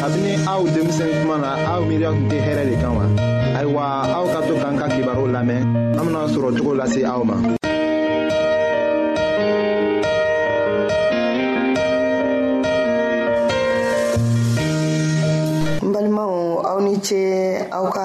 kabini 0.00 0.32
aw 0.52 0.60
denmisɛn 0.74 1.10
kuma 1.20 1.36
na 1.44 1.50
aw 1.72 1.80
miiriya 1.88 2.10
tun 2.16 2.26
tɛ 2.30 2.36
hɛrɛ 2.46 2.62
de 2.70 2.74
kan 2.82 2.92
wa 2.98 3.04
ayiwa 3.58 3.82
aw 4.18 4.24
ka 4.32 4.38
to 4.46 4.52
k'an 4.60 4.74
ka 4.80 4.86
kibaru 4.94 5.24
lamɛn 5.34 5.60
an 5.98 6.02
bena 6.06 6.20
sɔrɔ 6.32 6.48
cogo 6.56 6.72
lase 6.80 7.00
aw 7.12 7.22
ma 7.28 7.36
n 15.86 15.88
balimaw 15.94 16.32
aw 16.70 16.78
ni 16.84 16.92
ce 17.06 17.22
aw 17.78 17.86
ka 17.96 18.04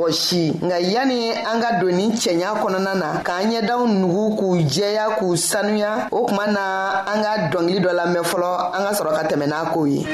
mɔgɔ 0.00 0.12
si 0.12 0.50
nka 0.62 0.80
yanni 0.80 1.30
an 1.30 1.60
ka 1.62 1.70
don 1.80 1.92
ni 1.96 2.08
cɛɲa 2.20 2.48
kɔnɔna 2.62 2.94
na 3.00 3.20
k'an 3.24 3.50
ɲɛdaw 3.50 3.80
nugu 4.00 4.24
k'u 4.38 4.48
jɛya 4.74 5.04
k'u 5.18 5.36
sanuya 5.36 6.08
o 6.12 6.24
kuma 6.26 6.46
na 6.46 6.64
an 7.12 7.22
ka 7.22 7.32
dɔngili 7.52 7.80
dɔ 7.84 7.92
lamɛn 7.98 8.24
fɔlɔ 8.24 8.70
an 8.76 8.82
ka 8.86 8.92
sɔrɔ 8.98 9.10
ka 9.16 9.22
tɛmɛ 9.28 9.46
n'a 9.46 9.58
ye 9.86 10.06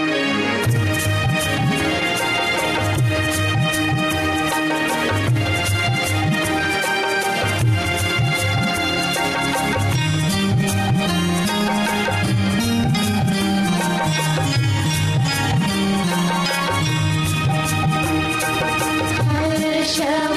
shall 19.96 20.35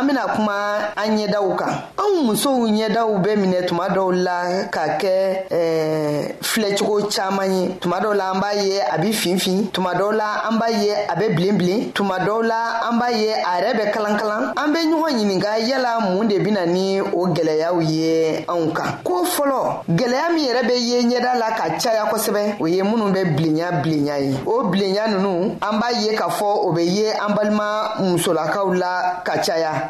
an 0.00 0.06
bena 0.08 0.24
kuma 0.34 0.78
an 0.96 1.16
ɲɛdaw 1.20 1.56
kan 1.56 1.72
anw 1.98 2.18
musow 2.24 2.58
ɲɛdaw 2.68 3.10
bɛ 3.22 3.30
minɛ 3.36 3.60
tuma 3.68 3.86
dɔw 3.88 4.08
la 4.12 4.64
ka 4.70 4.96
kɛ 5.00 5.46
filɛcogo 6.42 7.06
caaman 7.12 7.52
ye 7.52 7.68
tuma 7.80 7.98
dɔw 8.00 8.14
la 8.16 8.32
an 8.32 8.40
b'a 8.40 8.54
ye 8.54 8.80
a 8.80 8.98
be 8.98 9.08
finfin 9.12 9.68
tuma 9.72 9.92
dɔw 9.94 10.12
la 10.16 10.48
an 10.48 10.58
b'a 10.58 10.68
ye 10.70 10.90
a 11.08 11.14
be 11.18 11.34
bilen 11.34 11.56
bilen 11.58 11.92
tuma 11.92 12.18
dɔw 12.18 12.42
la 12.46 12.88
an 12.88 12.98
b'a 12.98 13.10
ye 13.12 13.30
a 13.32 13.60
yɛrɛ 13.60 13.76
bɛ 13.78 13.92
kalankalan 13.92 14.52
an 14.56 14.72
be 14.72 14.78
ɲɔgɔn 14.78 15.12
ɲininga 15.18 15.58
yala 15.68 16.00
mun 16.00 16.24
de 16.28 16.38
bena 16.38 16.66
ni 16.66 17.00
o 17.00 17.26
gwɛlɛyaw 17.26 17.80
ye 17.84 18.44
anw 18.48 18.72
kan 18.74 18.98
ko 19.04 19.24
fɔlɔ 19.24 19.84
gwɛlɛya 19.90 20.32
min 20.34 20.44
yɛrɛ 20.50 20.66
be 20.68 20.74
ye 20.74 21.02
ɲɛda 21.02 21.38
la 21.38 21.50
ka 21.56 21.76
caya 21.78 22.06
kosɛbɛ 22.10 22.56
o 22.60 22.66
ye 22.66 22.80
minnu 22.82 23.12
bɛ 23.14 23.36
bilenya 23.36 23.82
bilenya 23.82 24.18
ye 24.18 24.34
o 24.46 24.62
bilenya 24.64 25.08
nunu 25.08 25.56
an 25.60 25.78
b'a 25.80 25.92
ye 26.02 26.16
k'a 26.16 26.28
fɔ 26.30 26.68
o 26.68 26.72
be 26.72 26.82
ye 26.84 27.06
an 27.12 27.34
balima 27.34 27.96
musolakaw 28.00 28.72
la 28.78 29.20
ka 29.24 29.32
caya 29.38 29.89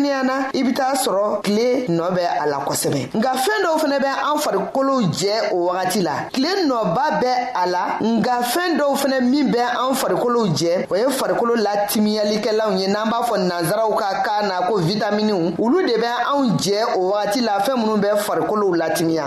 kɛrɛnkɛrɛnniya 0.00 0.22
na 0.22 0.48
i 0.54 0.62
be 0.62 0.72
t'a 0.72 0.94
sɔrɔ 0.94 1.42
tile 1.42 1.86
nɔɔ 1.88 2.10
bɛ 2.14 2.22
a 2.42 2.46
la 2.48 2.56
kosɛbɛ 2.64 3.10
nka 3.14 3.30
fɛɛn 3.34 3.62
dɔw 3.64 3.78
fɛnɛ 3.78 3.98
bɛ 4.00 4.08
an 4.26 4.38
farikolow 4.38 5.00
jɛ 5.10 5.32
o 5.52 5.66
wagati 5.70 6.02
la 6.02 6.12
tile 6.32 6.48
nɔba 6.66 7.02
bɛ 7.20 7.30
a 7.54 7.66
la 7.68 7.98
nga 8.00 8.32
fɛɛn 8.42 8.78
dɔw 8.78 8.96
fɛnɛ 8.96 9.20
min 9.28 9.50
bɛ 9.50 9.60
an 9.88 9.94
farikolow 9.96 10.46
jɛ 10.48 10.86
o 10.90 10.96
ye 10.96 11.08
farikolo 11.10 11.54
latimiyalikɛlaw 11.56 12.72
ye 12.80 12.86
n'an 12.88 13.08
b'a 13.10 13.22
fɔ 13.24 13.36
nansaraw 13.50 13.94
ka 13.98 14.22
kan 14.22 14.48
na 14.48 14.66
ko 14.66 14.74
vitaminiw 14.80 15.54
olu 15.58 15.82
de 15.86 15.94
bɛ 15.98 16.08
anw 16.30 16.56
jɛ 16.58 16.96
o 16.96 17.10
wagati 17.12 17.40
la 17.42 17.58
fɛɛn 17.60 17.76
minw 17.76 17.96
bɛ 17.96 18.16
farikolow 18.18 18.74
latimiya 18.76 19.24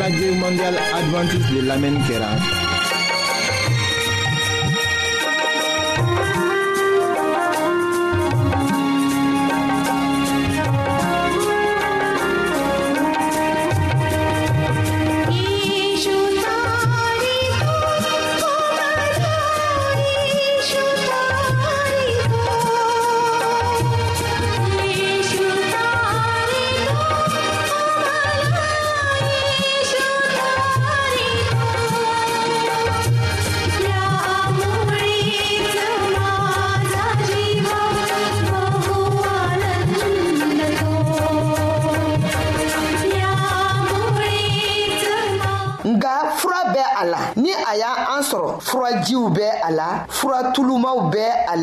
radio 0.00 0.32
mondiale 0.36 0.78
Advantage 0.94 1.54
de 1.54 1.60
l'Amen 1.60 2.00
kera 2.08 2.30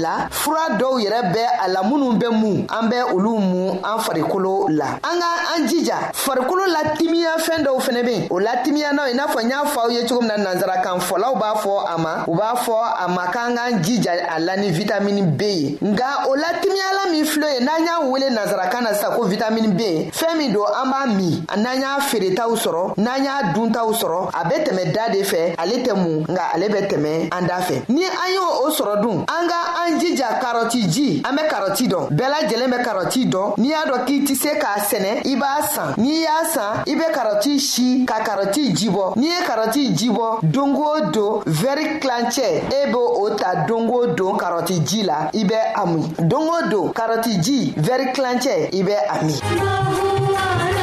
la 0.08 0.28
fura 0.40 0.64
dɔw 0.80 0.96
yɛrɛ 1.04 1.22
bɛ 1.34 1.44
a 1.64 1.68
la 1.68 1.82
minnu 1.84 2.08
bɛ 2.20 2.28
mun 2.32 2.66
an 2.70 2.88
bɛ 2.90 2.98
olu 3.14 3.30
mun 3.52 3.70
an 3.84 4.00
farikolo 4.06 4.68
la 4.70 4.86
an 5.08 5.20
ka 5.22 5.30
an 5.56 5.68
jija 5.68 5.98
farikolo 6.24 6.57
latimiya 6.68 7.38
fɛn 7.40 7.64
dɔw 7.64 7.80
fɛnɛ 7.80 8.02
be 8.06 8.28
o 8.30 8.40
latimiya 8.40 8.90
i 9.08 9.14
n'a 9.14 9.28
fɔ 9.28 9.42
n 9.44 9.50
y'a 9.50 9.64
fɔ 9.66 9.80
aw 9.80 9.90
ye 9.90 10.04
cogo 10.08 10.22
min 10.22 10.28
na 10.30 10.38
nansarakan 10.38 11.00
fɔlaw 11.00 11.34
b'a 11.36 11.56
fɔ 11.64 11.74
a 11.88 11.98
ma 11.98 12.24
u 12.28 12.36
b'a 12.36 12.56
fɔ 12.58 12.74
a 13.06 13.08
ma 13.08 13.28
k'an 13.32 13.56
k'an 13.56 13.82
jija 13.84 14.12
a 14.36 14.40
la 14.40 14.56
ni 14.58 14.72
vitamini 14.72 15.22
b 15.38 15.42
ye 15.46 15.78
nga 15.82 16.28
o 16.28 16.36
latimiyala 16.36 17.12
min 17.12 17.24
filɛ 17.26 17.48
ye 17.56 17.60
n'an 17.66 17.86
y'a 17.86 18.08
wele 18.08 18.30
nansarakan 18.32 18.84
na 18.84 18.94
sisan 18.94 19.16
ko 19.16 19.24
vitamini 19.28 19.68
b 19.78 20.12
fɛɛn 20.12 20.38
min 20.38 20.52
don 20.52 20.66
an 20.74 20.90
b'a 20.92 21.06
min 21.16 21.46
n'an 21.56 21.80
y'a 21.80 22.00
feeretaw 22.02 22.56
sɔrɔ 22.56 22.94
n'an 22.98 23.24
y'a 23.24 23.44
duntaw 23.54 23.92
sɔrɔ 23.94 24.30
a 24.34 24.44
be 24.50 24.56
tɛmɛ 24.56 24.92
da 24.94 25.10
de 25.10 25.22
fɛ 25.24 25.56
ale 25.58 25.84
tɛ 25.84 25.94
mun 25.96 26.26
nga 26.30 26.50
ale 26.54 26.68
bɛ 26.70 26.88
tɛmɛ 26.90 27.30
an 27.32 27.48
da 27.48 27.60
fɛ 27.62 27.86
ni 27.90 28.04
an 28.04 28.30
y'o 28.34 28.68
o 28.68 28.70
sɔrɔ 28.70 29.02
dun 29.02 29.26
an 29.28 29.48
ka 29.48 29.86
an 29.88 30.00
jija 30.00 30.40
karɔti 30.42 30.90
ji 30.92 31.22
an 31.24 31.36
bɛ 31.38 31.48
karɔti 31.50 31.88
dɔn 31.90 32.10
bɛɛ 32.12 32.30
lajɛlen 32.34 32.72
bɛ 32.72 32.84
karɔti 32.84 33.26
dɔn 33.32 33.54
n'i 33.58 33.70
y'a 33.70 33.84
dɔn 33.86 34.06
k'i 34.06 34.20
tɛ 34.26 34.36
se 34.36 34.50
k'a 34.60 34.80
sɛnɛ 34.80 35.22
i 35.26 35.36
b'a 35.36 35.62
san 35.70 35.94
n'i 35.98 36.22
y'a 36.24 36.57
sisan 36.58 36.82
i 36.86 36.96
be 36.96 37.04
karɔti 37.14 37.60
si 37.60 38.06
ka 38.06 38.22
karɔti 38.24 38.74
jibɔ 38.74 39.14
n'i 39.16 39.28
ye 39.28 39.40
karɔti 39.46 39.94
jibɔ 39.98 40.40
don 40.54 40.74
o 40.76 41.02
don 41.12 41.42
vɛri 41.46 42.00
kilancɛ 42.02 42.50
e 42.68 42.92
be 42.92 42.96
o 42.98 43.30
ta 43.36 43.66
don 43.68 43.88
o 43.90 44.08
don 44.16 44.38
karɔti 44.38 44.84
ji 44.86 45.04
la 45.04 45.30
i 45.34 45.44
bɛ 45.44 45.58
a 45.76 45.86
min 45.86 46.14
don 46.28 46.48
o 46.50 46.70
don 46.70 46.92
karɔti 46.94 47.40
ji 47.44 47.74
vɛri 47.78 48.14
kilancɛ 48.14 48.70
i 48.74 48.84
bɛ 48.84 48.96
a 49.10 49.24
min 49.26 50.77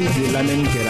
ni 0.00 0.06
de 0.14 0.22
lamɛnni 0.32 0.68
kɛra 0.74 0.87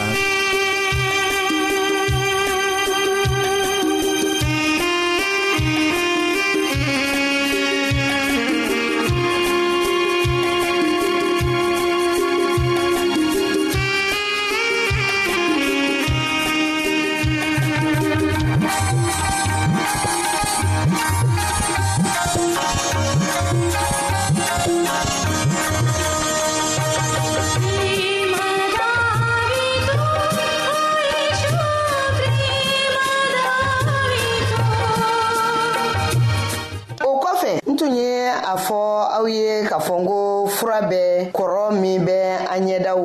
aw 39.15 39.25
ye 39.27 39.65
k'a 39.65 39.79
fɔ 39.81 39.95
n 40.01 40.05
ko 40.07 40.47
fura 40.53 40.81
bɛ 40.85 41.33
kɔrɔ 41.33 41.73
min 41.81 42.05
bɛ 42.05 42.45
an 42.53 42.61
ɲɛdaw 42.67 43.03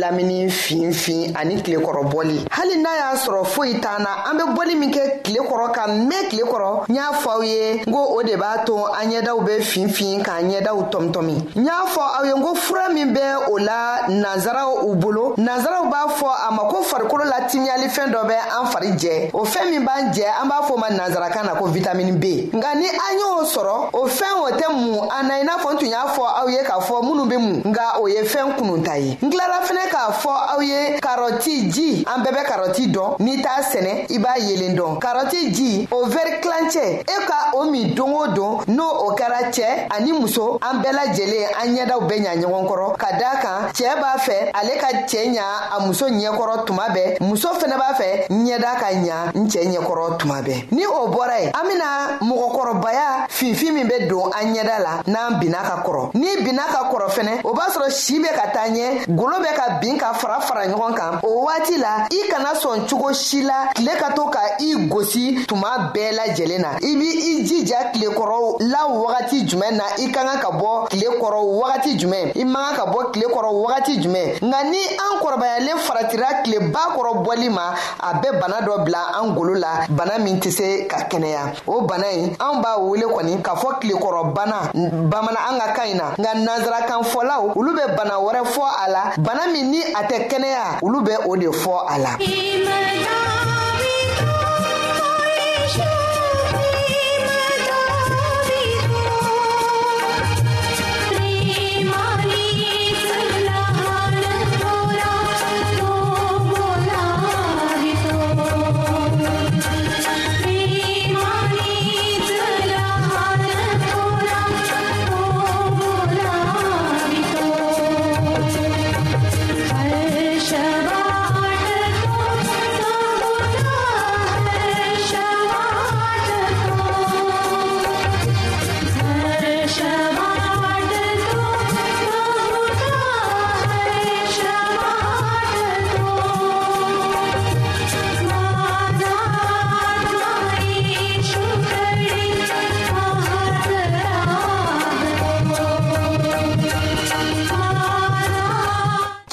lamini 0.00 0.48
finfin 0.50 1.32
ani 1.34 1.56
bɔli 1.62 2.44
hali 2.50 2.76
n'a 2.78 2.90
y'a 3.00 3.16
sɔrɔ 3.16 3.44
foyi 3.44 3.80
t'an 3.80 4.02
na 4.04 4.28
an 4.28 4.36
bɛ 4.36 4.54
bɔli 4.54 4.74
min 4.76 4.90
kɛ 4.92 5.22
tile 5.24 5.40
kɔrɔ 5.40 5.72
ka 5.74 5.86
mɛn 5.88 6.28
tile 6.30 6.44
kɔrɔ 6.44 6.84
n 6.88 6.94
y'a 6.94 7.12
fɔ 7.20 7.28
aw 7.32 7.40
ye 7.42 7.80
n 7.86 7.92
ko 7.92 7.98
o 8.18 8.22
de 8.22 8.36
b'a 8.36 8.64
to 8.64 8.76
an 8.92 9.08
ɲɛdaw 9.10 9.38
bɛ 9.40 9.62
finfin 9.62 10.22
k'an 10.24 10.50
ɲɛdaw 10.50 10.90
tɔmitɔmi 10.92 11.56
n 11.56 11.64
y'a 11.64 11.86
fɔ 11.88 12.00
aw 12.00 12.22
ye 12.24 12.32
n 12.34 12.42
ko 12.42 12.54
fura 12.54 12.88
min 12.92 13.12
bɛ 13.14 13.48
o 13.48 13.56
la 13.58 14.04
nazaraw 14.08 14.84
u 14.88 14.94
bolo 14.96 15.34
nazaraw 15.38 15.88
b'a 15.88 16.06
fɔ 16.18 16.28
a 16.48 16.52
ma 16.52 16.68
ko 16.68 16.82
farikolo 16.82 17.24
la 17.24 17.37
timiyalifɛn 17.52 18.10
dɔ 18.14 18.20
bɛ 18.30 18.36
an 18.58 18.66
fari 18.72 18.90
jɛ 18.96 19.30
o 19.32 19.44
fɛn 19.44 19.70
min 19.70 19.84
b'an 19.84 20.12
jɛ 20.12 20.26
an 20.42 20.48
b'a 20.48 20.62
fɔ 20.68 20.72
o 20.74 20.76
ma 20.76 20.88
nanzarakan 20.90 21.44
na 21.46 21.54
ko 21.54 21.66
vitamini 21.66 22.12
b 22.18 22.50
nka 22.52 22.74
ni 22.76 22.86
an 22.86 23.12
y'o 23.20 23.42
sɔrɔ 23.44 23.74
o 23.92 24.06
fɛn 24.06 24.32
o 24.42 24.48
tɛ 24.50 24.66
mun 24.72 25.08
an 25.10 25.22
na 25.28 25.34
i 25.40 25.44
n'a 25.44 25.56
fɔ 25.58 25.70
n 25.72 25.78
tun 25.78 25.88
y'a 25.88 26.06
fɔ 26.14 26.22
aw 26.40 26.46
ye 26.48 26.62
k'a 26.62 26.80
fɔ 26.80 26.94
minnu 27.02 27.24
bɛ 27.30 27.38
mun 27.40 27.62
nka 27.72 27.84
o 28.00 28.06
ye 28.08 28.22
fɛn 28.22 28.54
kununta 28.56 28.98
ye 29.00 29.18
n 29.22 29.30
tilara 29.30 29.60
fɛnɛ 29.64 29.88
k'a 29.90 30.12
fɔ 30.12 30.32
aw 30.54 30.60
ye 30.60 30.98
karɔti 31.00 31.70
ji 31.72 32.04
an 32.06 32.22
bɛɛ 32.22 32.32
bɛ 32.32 32.42
karɔti 32.44 32.86
dɔn 32.94 33.16
n'i 33.20 33.42
t'a 33.42 33.62
sɛnɛ 33.62 34.10
i 34.12 34.18
b'a 34.18 34.38
yelen 34.38 34.76
dɔn 34.76 34.98
karɔti 35.00 35.52
ji 35.52 35.88
o 35.90 36.04
vɛri 36.06 36.40
kilancɛ 36.42 37.00
e 37.06 37.26
ka 37.26 37.52
o 37.54 37.64
min 37.70 37.94
don 37.94 38.12
o 38.14 38.26
don 38.34 38.60
n'o 38.68 38.84
o 39.08 39.12
kɛra 39.16 39.48
cɛɛ 39.50 39.88
ani 39.90 40.12
muso 40.12 40.58
an 40.62 40.80
bɛɛ 40.80 40.92
lajɛlen 40.92 41.46
an 41.62 41.68
ɲɛdaw 41.76 42.00
bɛ 42.06 42.16
ɲa 42.20 42.34
ɲɔgɔn 42.42 42.66
kɔrɔ 42.68 42.96
ka 42.98 43.12
daa 43.18 43.36
kan 43.40 43.72
cɛɛ 43.72 43.94
b'a 44.00 44.18
fɛ 44.18 44.50
ale 44.54 44.72
ka 44.80 44.88
cɛɛ 45.06 45.32
ɲa 45.34 45.44
a 45.78 45.86
muso 45.86 46.06
ɲɛkɔrɔ 46.08 46.64
tuma 46.66 46.88
bɛɛ 46.88 47.16
muso 47.38 47.54
fɛnɛ 47.54 47.76
b'a 47.76 47.94
fɛ 47.94 48.26
ɲɛda 48.28 48.70
ka 48.80 48.88
ɲa 49.02 49.32
n 49.38 49.46
cɛɛ 49.46 49.64
ɲɛkɔrɔ 49.70 50.16
tuma 50.18 50.42
bɛɛ 50.42 50.66
ni 50.72 50.84
o 50.86 51.06
bɔra 51.08 51.38
ye 51.40 51.50
an 51.54 51.68
bena 51.68 52.18
mɔgɔkɔrɔbaya 52.20 53.28
finfin 53.30 53.72
min 53.74 53.86
be 53.86 54.06
don 54.08 54.30
an 54.32 54.52
ɲɛda 54.54 54.78
la 54.82 55.02
n'an 55.06 55.38
binna 55.38 55.58
ka 55.58 55.82
kɔrɔ 55.86 56.10
n'i 56.16 56.42
binna 56.42 56.62
ka 56.66 56.90
kɔrɔ 56.90 57.08
fɛnɛ 57.08 57.40
o 57.44 57.52
b'a 57.54 57.68
sɔrɔ 57.70 57.90
si 57.92 58.18
be 58.18 58.26
ka 58.34 58.50
taa 58.52 58.66
ɲɛ 58.68 59.06
golo 59.16 59.38
be 59.38 59.46
ka 59.54 59.78
bin 59.80 59.96
ka 60.00 60.14
fara 60.14 60.40
fara 60.40 60.66
ɲɔgɔn 60.66 60.94
kan 60.96 61.20
o 61.22 61.44
waati 61.46 61.78
la 61.78 62.06
i 62.10 62.28
kana 62.28 62.54
sɔn 62.58 62.88
cogo 62.90 63.12
si 63.14 63.42
la 63.42 63.70
tile 63.74 63.90
ka 63.98 64.08
to 64.16 64.24
ka 64.30 64.40
i 64.58 64.88
gosi 64.88 65.44
tuma 65.46 65.90
bɛɛ 65.94 66.18
lajɛlen 66.18 66.58
na 66.60 66.68
i 66.82 66.96
b' 66.96 67.02
i 67.38 67.42
jija 67.46 67.92
tilekɔrɔ 67.94 68.62
la 68.70 68.88
wagati 68.88 69.46
jumɛn 69.48 69.76
na 69.76 69.84
i 70.00 70.10
ka 70.10 70.24
kan 70.24 70.40
ka 70.40 70.50
bɔ 70.50 70.88
tile 70.90 71.14
kɔrɔ 71.20 71.40
wagati 71.62 71.98
jumɛn 72.00 72.32
i 72.34 72.42
man 72.44 72.74
ka 72.74 72.86
bɔ 72.86 73.12
tile 73.12 73.26
kɔrɔ 73.28 73.52
wagati 73.64 74.00
jumɛn 74.02 74.38
nka 74.42 74.64
ni 74.64 74.80
an 74.98 75.18
kɔrɔbayalen 75.22 75.78
faratira 75.86 76.42
tileba 76.44 76.80
kɔrɔ 76.96 77.27
bɔli 77.28 77.48
ma 77.56 77.66
a 78.00 78.10
bɛ 78.20 78.28
bana 78.40 78.58
dɔ 78.66 78.74
bila 78.84 78.98
an 79.20 79.34
golo 79.34 79.54
la 79.54 79.86
bana 79.90 80.18
min 80.24 80.38
tɛ 80.40 80.50
se 80.58 80.86
ka 80.90 80.98
kɛnɛya 81.10 81.42
o 81.66 81.82
bana 81.86 82.06
in 82.12 82.24
an 82.40 82.60
b'a 82.62 82.78
wele 82.88 83.04
kɔni 83.14 83.42
k'a 83.42 83.54
fɔ 83.60 83.68
kilekɔrɔ 83.80 84.32
bana 84.34 84.58
bamana 85.12 85.40
an 85.50 85.58
ka 85.58 85.66
kan 85.74 85.86
ɲi 85.88 85.94
na 85.98 86.04
nka 86.18 86.32
nazarakan 86.46 87.02
fɔlaw 87.12 87.42
olu 87.56 87.70
bɛ 87.76 87.96
bana 87.96 88.16
wɛrɛ 88.26 88.44
fɔ 88.54 88.64
a 88.86 88.90
la 88.90 89.00
bana 89.18 89.42
min 89.52 89.70
ni 89.70 89.80
a 89.82 90.02
tɛ 90.10 90.18
kɛnɛya 90.30 90.80
olu 90.82 90.98
bɛ 91.04 91.12
o 91.28 91.36
de 91.36 91.48
fɔ 91.50 91.72
a 91.94 91.98
la 91.98 93.57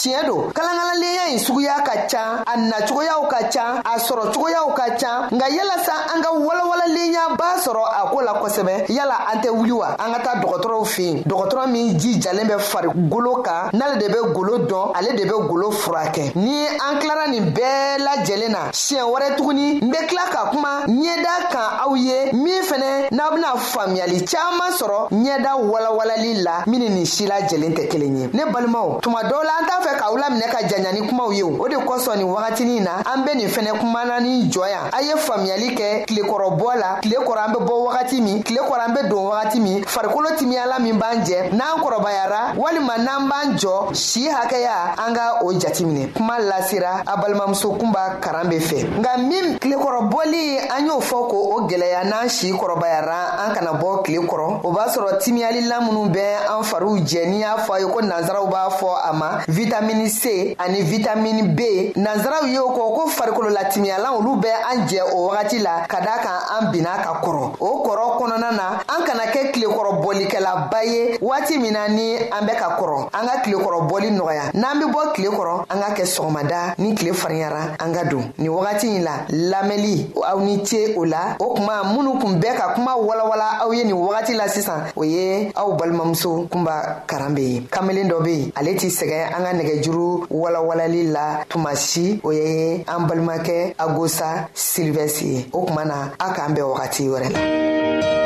tiɲɛ 0.06 0.22
don 0.28 0.52
kalankalalenya 0.54 1.24
ɲi 1.34 1.40
suguya 1.40 1.76
ka 1.88 1.94
ca 2.12 2.24
a 2.46 2.54
nacogoyaw 2.70 3.24
ka 3.32 3.40
ca 3.54 3.66
a 3.84 3.94
sɔrɔcogoyaw 4.08 4.68
ka 4.78 4.86
ca 5.02 5.14
nka 5.36 5.48
yalasa 5.58 5.94
an 6.14 6.22
ka 6.26 6.30
walawala 6.46 6.85
hakiliɲaba 6.96 7.48
sɔrɔ 7.64 7.84
a 8.00 8.10
ko 8.10 8.22
la 8.22 8.34
kosɛbɛ 8.34 8.86
yala 8.90 9.16
an 9.32 9.40
tɛ 9.42 9.50
wuli 9.50 9.72
wa 9.72 9.96
an 10.00 10.14
ka 10.14 10.20
taa 10.20 10.36
dɔgɔtɔrɔw 10.40 10.86
fen 10.86 11.24
dɔgɔtɔrɔ 11.28 11.68
min 11.68 12.00
jijalen 12.00 12.48
bɛ 12.48 12.60
farigolo 12.60 13.42
kan 13.44 13.70
n'ale 13.74 13.98
de 14.00 14.08
be 14.08 14.34
golo 14.34 14.60
dɔn 14.68 14.92
ale 14.96 15.16
de 15.16 15.24
be 15.24 15.48
golo 15.48 15.72
furakɛ 15.72 16.36
ni 16.36 16.66
an 16.68 17.00
kilara 17.00 17.28
nin 17.30 17.52
bɛɛ 17.54 17.98
lajɛlen 18.00 18.50
na 18.52 18.72
siɲɛ 18.72 19.04
wɛrɛ 19.04 19.36
tuguni 19.38 19.80
n 19.84 19.90
be 19.92 19.98
kila 20.08 20.22
ka 20.32 20.50
kuma 20.52 20.84
ɲɛda 20.88 21.50
kan 21.52 21.86
aw 21.86 21.94
ye 21.96 22.32
min 22.34 22.62
fɛnɛ 22.64 23.10
n'aw 23.12 23.30
bena 23.36 23.56
faamuyali 23.58 24.26
caaman 24.26 24.72
sɔrɔ 24.72 25.10
ɲɛda 25.12 25.56
walawalali 25.58 26.42
la 26.44 26.64
min 26.68 26.80
nin 26.80 27.06
si 27.06 27.26
lajɛlen 27.28 27.74
tɛ 27.76 27.88
kelen 27.90 28.18
ye 28.20 28.30
ne 28.34 28.46
balimaw 28.52 29.00
tuma 29.02 29.22
dɔw 29.24 29.44
la 29.44 29.60
an 29.60 29.66
t'a 29.68 29.82
fɛ 29.84 29.98
k'aw 29.98 30.18
laminɛ 30.20 30.50
ka 30.52 30.58
janya 30.68 31.08
kumaw 31.10 31.32
ye 31.36 31.44
o 31.44 31.68
de 31.68 31.76
kosɔn 31.76 32.18
nin 32.18 32.28
wagatinin 32.28 32.82
na 32.84 33.02
an 33.06 33.24
be 33.26 33.34
nin 33.36 33.50
fɛnɛ 33.50 33.80
kumana 33.80 34.20
ni 34.22 34.48
jɔ 34.50 34.70
yan 34.70 34.90
a 34.94 35.02
ye 35.02 35.14
faamuyali 35.18 35.76
kɛ 35.78 36.06
kilekɔrɔbɔ 36.08 36.78
la 36.80 36.85
la 36.94 37.00
tile 37.02 37.16
kɔrɔ 37.18 37.40
an 37.46 37.54
be 37.54 37.60
bɔ 37.64 37.74
wagati 37.88 38.22
min 38.22 38.44
tile 38.44 38.60
kɔrɔ 38.62 38.84
an 38.88 38.94
be 38.94 39.10
don 39.10 39.26
wagati 39.26 39.60
min 39.60 39.84
farikolo 39.86 40.30
timiyala 40.38 40.80
min 40.80 40.98
b'an 41.00 41.24
jɛ 41.26 41.52
n'an 41.54 41.80
kɔrɔbayara 41.82 42.56
walima 42.58 42.98
n'an 42.98 43.30
b'an 43.30 43.58
jɔ 43.58 43.94
si 43.96 44.28
hakɛya 44.30 44.94
an 44.98 45.14
ka 45.16 45.40
o 45.44 45.52
jatiminɛ 45.54 46.14
kuma 46.14 46.38
lasera 46.40 47.02
a 47.06 47.18
balimamuso 47.18 47.70
kun 47.80 47.92
b'a 47.92 48.20
karan 48.22 48.48
be 48.50 48.58
fɛ 48.60 48.84
nka 49.00 49.18
min 49.28 49.58
tilekɔrɔbɔli 49.60 50.60
an 50.78 50.86
y'o 50.86 51.00
fɔ 51.02 51.28
k'o 51.30 51.38
o 51.58 51.62
gwɛlɛya 51.68 52.04
n'an 52.06 52.30
si 52.30 52.52
kɔrɔbayara 52.52 53.48
an 53.50 53.54
kana 53.56 53.74
bɔ 53.80 53.95
tile 54.06 54.22
kɔrɔ 54.26 54.60
o 54.64 54.72
b'a 54.72 54.88
sɔrɔ 54.90 55.18
timiyalila 55.20 55.80
minnu 55.82 56.10
bɛ 56.10 56.24
an 56.50 56.64
fariw 56.64 56.98
jɛ 57.00 57.26
n'i 57.28 57.40
y'a 57.42 57.58
fɔ 57.66 57.74
a 57.74 57.80
ye 57.80 57.86
ko 57.86 58.02
nansaraw 58.02 58.48
b'a 58.48 58.70
fɔ 58.80 58.88
a 59.10 59.14
ma 59.14 59.30
vitamini 59.48 60.08
c 60.10 60.56
ani 60.60 60.82
vitamini 60.84 61.44
b 61.56 61.92
nansaraw 61.96 62.46
y'o 62.54 62.70
kɔ 62.70 62.94
ko 62.96 63.08
farikololatimiyalan 63.10 64.14
olu 64.22 64.36
bɛ 64.42 64.50
an 64.72 64.78
jɛ 64.88 65.02
o 65.14 65.28
wagati 65.30 65.60
la 65.62 65.86
ka 65.88 66.00
daa 66.02 66.18
kan 66.22 66.38
an 66.60 66.72
bin'a 66.72 67.02
ka 67.04 67.22
kɔrɔ 67.24 67.56
o 67.60 67.84
kɔrɔ 67.84 68.18
kɔnɔna 68.20 68.52
na 68.54 68.82
kana 69.06 69.26
kɛ 69.28 69.52
tilekɔrɔbɔlikɛlaba 69.54 70.84
ye 70.84 71.18
waati 71.22 71.58
min 71.60 71.74
na 71.74 71.88
ni 71.88 72.18
an 72.18 72.46
bɛ 72.48 72.54
ka 72.60 72.78
kɔrɔ 72.80 73.10
an 73.14 73.28
ka 73.28 73.36
tilekɔrɔbɔli 73.44 74.10
nɔgɔya 74.12 74.52
n'an 74.54 74.80
be 74.80 74.86
bɔ 74.90 75.14
tile 75.14 75.30
kɔrɔ 75.30 75.54
an 75.70 75.80
ka 75.82 75.90
kɛ 75.96 76.06
sɔgɔmada 76.16 76.74
ni 76.80 76.96
tile 76.96 77.14
fariyara 77.14 77.76
an 77.80 77.94
ka 77.94 78.04
don 78.10 78.26
nin 78.38 78.50
wagati 78.50 78.88
ɲi 78.90 79.04
la 79.04 79.14
lamɛnli 79.30 80.14
aw 80.18 80.40
ni 80.40 80.66
ce 80.66 80.96
o 80.98 81.04
la 81.06 81.36
o 81.40 81.54
kuma 81.54 81.76
minnu 81.86 82.20
kun 82.22 82.40
bɛɛ 82.42 82.56
ka 82.58 82.74
kuma 82.74 82.94
walawala 82.98 83.62
aw 83.64 83.72
ye 83.72 83.84
nin 83.84 83.94
wagati 83.96 84.34
la 84.36 84.46
sisan 84.48 84.82
o 84.96 85.04
ye 85.04 85.52
aw 85.56 85.76
balimamuso 85.78 86.48
kunba 86.52 87.06
karan 87.08 87.34
be 87.36 87.42
ye 87.44 87.60
kamalen 87.70 88.10
dɔ 88.10 88.24
be 88.24 88.30
yen 88.34 88.52
ale 88.56 88.76
t'i 88.76 88.90
sɛgɛ 88.90 89.36
an 89.36 89.44
ka 89.44 89.54
nɛgɛjuru 89.54 90.28
walawalali 90.32 91.12
la 91.12 91.44
tuma 91.48 91.76
si 91.76 92.20
o 92.24 92.32
ye 92.32 92.84
an 92.88 93.06
balimakɛ 93.08 93.76
agosa 93.78 94.48
silivɛsi 94.56 95.26
ye 95.26 95.50
o 95.54 95.64
kuma 95.66 95.86
na 95.86 96.10
a 96.20 96.34
k'an 96.34 96.54
bɛɛ 96.56 96.64
wagati 96.76 97.08
wɛrɛ 97.08 97.30
la 97.30 98.25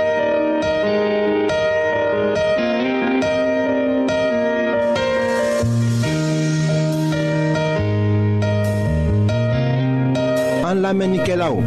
En 10.69 10.77
l'Amenikelao, 10.83 11.59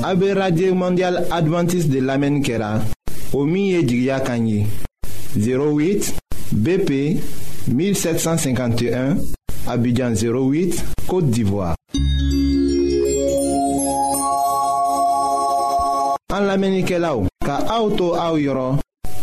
la 0.00 0.14
mondial 0.72 1.14
Adventiste 1.30 1.90
de 1.90 2.00
l'Amenikela, 2.00 2.80
Omi 3.34 3.76
o 3.76 3.80
08 3.82 6.14
BP 6.56 6.90
1751 7.68 9.16
Abidjan 9.66 10.12
08 10.14 10.82
Côte 11.06 11.28
d'Ivoire 11.28 11.74
En 16.32 16.40
l'Amenikelao, 16.40 17.26
ka 17.44 17.58
auto 17.78 18.14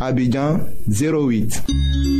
Abidjan 0.00 0.64
08. 0.88 2.19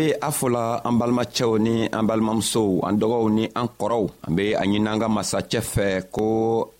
be 0.00 0.08
a 0.26 0.28
fɔla 0.38 0.64
an 0.88 0.94
balimacɛw 1.00 1.52
ni 1.66 1.74
an 1.98 2.04
balimamusow 2.08 2.68
an 2.88 2.94
dɔgɔw 3.00 3.24
ni 3.36 3.44
an 3.60 3.68
kɔrɔw 3.80 4.04
an 4.26 4.32
be 4.36 4.44
a 4.62 4.62
ɲini 4.68 4.88
an 4.92 5.00
ka 5.02 5.08
masacɛ 5.16 5.60
fɛ 5.72 5.86
ko 6.14 6.26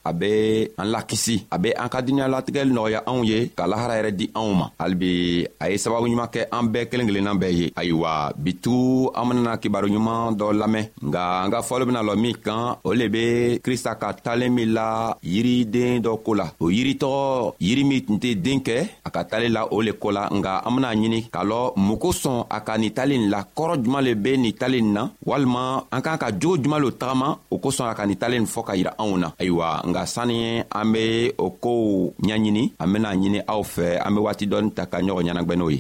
a 0.05 0.13
be 0.13 0.69
an 0.79 0.89
lakisi 0.91 1.45
a 1.51 1.59
be 1.59 1.73
an 1.77 1.89
ka 1.89 2.01
duniɲa 2.03 2.29
latigɛli 2.29 2.73
nɔgɔya 2.75 3.01
anw 3.09 3.23
ye 3.29 3.51
ka 3.57 3.65
lahara 3.67 3.95
yɛrɛ 3.99 4.11
di 4.17 4.27
anw 4.35 4.51
ma 4.57 4.67
halibi 4.79 5.47
a 5.61 5.71
ye 5.71 5.77
sababu 5.79 6.07
ɲuman 6.09 6.31
kɛ 6.33 6.49
an 6.53 6.65
bɛɛ 6.73 6.89
kelen 6.91 7.07
kelennan 7.07 7.39
bɛɛ 7.41 7.53
ye 7.59 7.73
ayiwa 7.77 8.33
bitugu 8.37 9.11
an 9.15 9.27
benana 9.29 9.59
kibaru 9.61 9.89
ɲuman 9.89 10.37
dɔ 10.37 10.47
lamɛn 10.57 10.87
nga 11.05 11.43
an 11.45 11.51
ka 11.51 11.61
fɔli 11.63 11.85
bena 11.87 12.03
lɔ 12.03 12.15
min 12.19 12.35
kan 12.37 12.77
o 12.85 12.93
le 12.93 13.09
be 13.09 13.59
krista 13.63 13.95
ka 13.99 14.13
talen 14.13 14.53
min 14.55 14.73
la 14.73 15.15
yiriden 15.23 16.01
dɔ 16.03 16.19
koo 16.25 16.35
la 16.35 16.47
o 16.61 16.69
yiritɔgɔ 16.71 17.55
yiri 17.61 17.85
min 17.85 18.01
tun 18.05 18.19
tɛ 18.19 18.41
den 18.41 18.61
kɛ 18.61 18.77
a 19.05 19.11
ka 19.11 19.23
talen 19.25 19.53
la 19.53 19.67
o 19.71 19.81
le 19.83 19.93
koo 19.93 20.11
la 20.13 20.29
nga 20.33 20.63
an 20.65 20.75
bena 20.77 20.95
ɲini 20.95 21.29
k'a 21.31 21.45
lɔn 21.45 21.73
mun 21.77 21.99
kosɔn 21.99 22.47
a 22.51 22.61
ka 22.61 22.77
nin 22.79 22.91
talen 22.93 23.29
la 23.31 23.45
kɔrɔ 23.57 23.85
juman 23.85 24.05
le 24.05 24.15
be 24.15 24.37
nin 24.37 24.53
talen 24.53 24.93
na 24.93 25.09
walima 25.27 25.85
an 25.93 26.01
k'an 26.03 26.19
ka 26.19 26.31
jogo 26.33 26.57
juman 26.57 26.81
lo 26.81 26.91
tagama 26.91 27.39
o 27.51 27.59
kosɔn 27.59 27.91
a 27.91 27.95
ka 27.95 28.07
nin 28.07 28.17
talen 28.17 28.45
fɔɔ 28.47 28.65
ka 28.65 28.73
yira 28.75 28.93
anw 28.99 29.17
na 29.19 29.31
ayiwa 29.39 29.83
nka 29.91 30.07
sanni 30.15 30.41
an 30.79 30.87
be 30.93 31.05
o 31.47 31.49
koow 31.63 31.91
ɲɛɲini 32.27 32.63
an 32.83 32.89
bena 32.93 33.09
ɲini 33.23 33.41
aw 33.53 33.63
fɛ 33.75 33.87
an 34.07 34.11
be 34.15 34.21
waati 34.27 34.45
dɔɔni 34.51 34.71
ta 34.77 34.85
ka 34.93 34.99
ɲɔgɔn 35.07 35.25
ɲɛnagwɛn 35.27 35.59
n'o 35.59 35.67
ye 35.73 35.79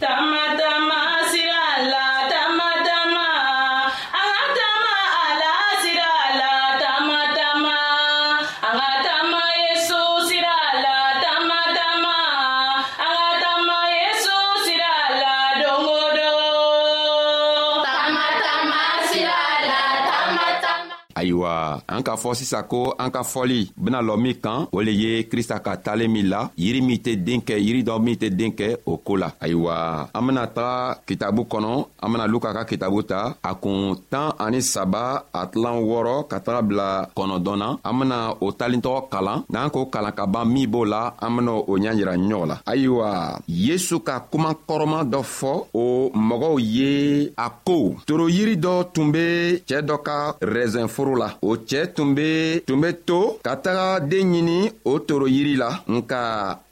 ayiwa 21.20 21.82
an 21.88 22.00
k'a 22.06 22.16
fɔ 22.22 22.32
sisan 22.38 22.64
ko 22.70 22.80
an 23.02 23.10
ka 23.14 23.22
fɔli 23.32 23.60
bena 23.82 24.00
lɔ 24.08 24.14
min 24.24 24.34
kan 24.44 24.58
o 24.72 24.78
le 24.86 24.92
ye 25.02 25.10
krista 25.30 25.56
ka 25.64 25.76
talen 25.84 26.10
min 26.14 26.26
la 26.32 26.40
yiri 26.56 26.80
min 26.88 26.98
tɛ 27.04 27.12
den 27.26 27.40
kɛ 27.46 27.54
yiri 27.66 27.80
dɔ 27.88 27.94
min 28.04 28.16
tɛ 28.22 28.28
den 28.38 28.52
kɛ 28.58 28.68
o 28.86 28.96
koo 29.04 29.16
la 29.22 29.28
ayiwa 29.44 29.74
an 30.16 30.22
bena 30.26 30.46
taga 30.56 30.78
kitabu 31.08 31.42
kɔnɔ 31.52 31.70
an 32.04 32.08
bena 32.12 32.26
luka 32.32 32.50
ka 32.56 32.62
kitabu 32.64 33.02
ta 33.02 33.36
a 33.42 33.52
kun 33.62 33.96
tan 34.12 34.28
ani 34.44 34.60
saba 34.62 35.02
a 35.32 35.42
tilan 35.52 35.76
wɔɔrɔ 35.88 36.16
ka 36.30 36.38
taga 36.46 36.60
bila 36.68 36.88
kɔnɔdɔn 37.16 37.58
na 37.62 37.68
an 37.88 37.94
bena 37.98 38.18
o 38.44 38.48
talintɔgɔ 38.60 39.00
kalan 39.12 39.42
n'an 39.52 39.68
k'o 39.74 39.86
kalan 39.94 40.12
ka 40.18 40.24
ban 40.26 40.44
min 40.52 40.66
b'o 40.72 40.84
la 40.92 41.02
an 41.24 41.30
bena 41.36 41.52
o 41.72 41.74
ɲa 41.82 41.92
yira 41.98 42.14
ɲɔgɔn 42.16 42.48
la 42.52 42.56
ayiwa 42.66 43.10
yesu 43.48 44.00
ka 44.00 44.16
kuma 44.32 44.50
kɔrɔman 44.68 45.04
dɔ 45.12 45.20
fɔ 45.38 45.52
o 45.74 45.84
mɔgɔw 46.28 46.54
ye 46.76 46.90
a 47.36 47.46
ko 47.66 47.78
toro 48.06 48.26
yiri 48.28 48.56
dɔ 48.56 48.72
tun 48.94 49.12
be 49.14 49.24
cɛɛ 49.68 49.82
dɔ 49.88 49.96
ka 50.06 50.16
rɛzɛnforo 50.54 51.09
foro 51.10 51.14
la 51.16 51.28
o 51.42 51.56
cɛɛ 51.68 51.92
tun 51.96 52.08
be 52.16 52.60
tun 52.66 52.78
be 52.82 52.90
to 53.08 53.18
ka 53.46 53.52
taga 53.64 53.86
den 54.10 54.24
ɲini 54.32 54.56
o 54.90 54.92
toro 55.08 55.26
yiri 55.36 55.54
la 55.62 55.70
nka 55.94 56.20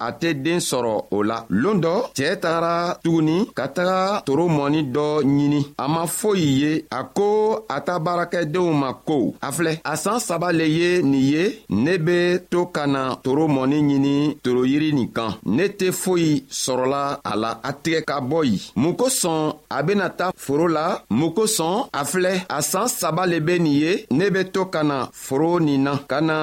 a 0.06 0.08
tɛ 0.20 0.28
den 0.44 0.58
sɔrɔ 0.68 0.92
o 1.16 1.18
la 1.22 1.36
loon 1.62 1.78
dɔ 1.84 1.94
cɛɛ 2.16 2.34
tagara 2.42 2.74
tuguni 3.04 3.36
ka 3.58 3.66
taga 3.76 3.98
toro 4.26 4.44
mɔni 4.58 4.80
dɔ 4.94 5.06
ɲini 5.22 5.60
a 5.82 5.84
ma 5.94 6.02
foyi 6.18 6.48
ye 6.62 6.72
a 6.98 7.00
ko 7.16 7.26
a 7.76 7.76
ta 7.86 7.94
baarakɛdenw 8.04 8.68
ma 8.82 8.90
ko 9.08 9.16
a 9.46 9.48
filɛ 9.56 9.72
a 9.92 9.94
saan 10.02 10.20
saba 10.28 10.48
le 10.58 10.64
ye 10.76 10.90
nin 11.10 11.22
ye 11.32 11.44
ne 11.84 11.94
be 12.06 12.18
to 12.52 12.60
ka 12.74 12.84
na 12.94 13.02
toro 13.24 13.44
mɔni 13.56 13.78
ɲini 13.88 14.14
toro 14.44 14.62
yiri 14.72 14.88
nin 14.98 15.08
kan 15.16 15.30
ne 15.56 15.64
tɛ 15.78 15.88
foyi 16.02 16.32
sɔrɔla 16.62 17.02
a 17.30 17.32
la 17.42 17.50
a 17.68 17.70
tigɛ 17.82 18.00
ka 18.08 18.16
bɔ 18.30 18.38
yen 18.50 18.60
mun 18.80 18.94
kosɔn 19.00 19.40
a 19.76 19.78
bena 19.86 20.08
ta 20.18 20.26
foro 20.44 20.66
la 20.76 20.84
mun 21.18 21.30
kosɔn 21.36 21.74
a 22.00 22.02
filɛ 22.10 22.32
a 22.56 22.58
saan 22.70 22.88
saba 23.00 23.22
le 23.32 23.38
be 23.46 23.56
nin 23.58 23.72
ye 23.84 23.92
ne 24.18 24.24
ne 24.28 24.32
be 24.32 24.44
to 24.50 24.64
ka 24.66 24.82
na 24.82 25.08
foro 25.12 25.58
nin 25.58 25.80
na 25.84 25.92
ka 26.10 26.18
na 26.28 26.38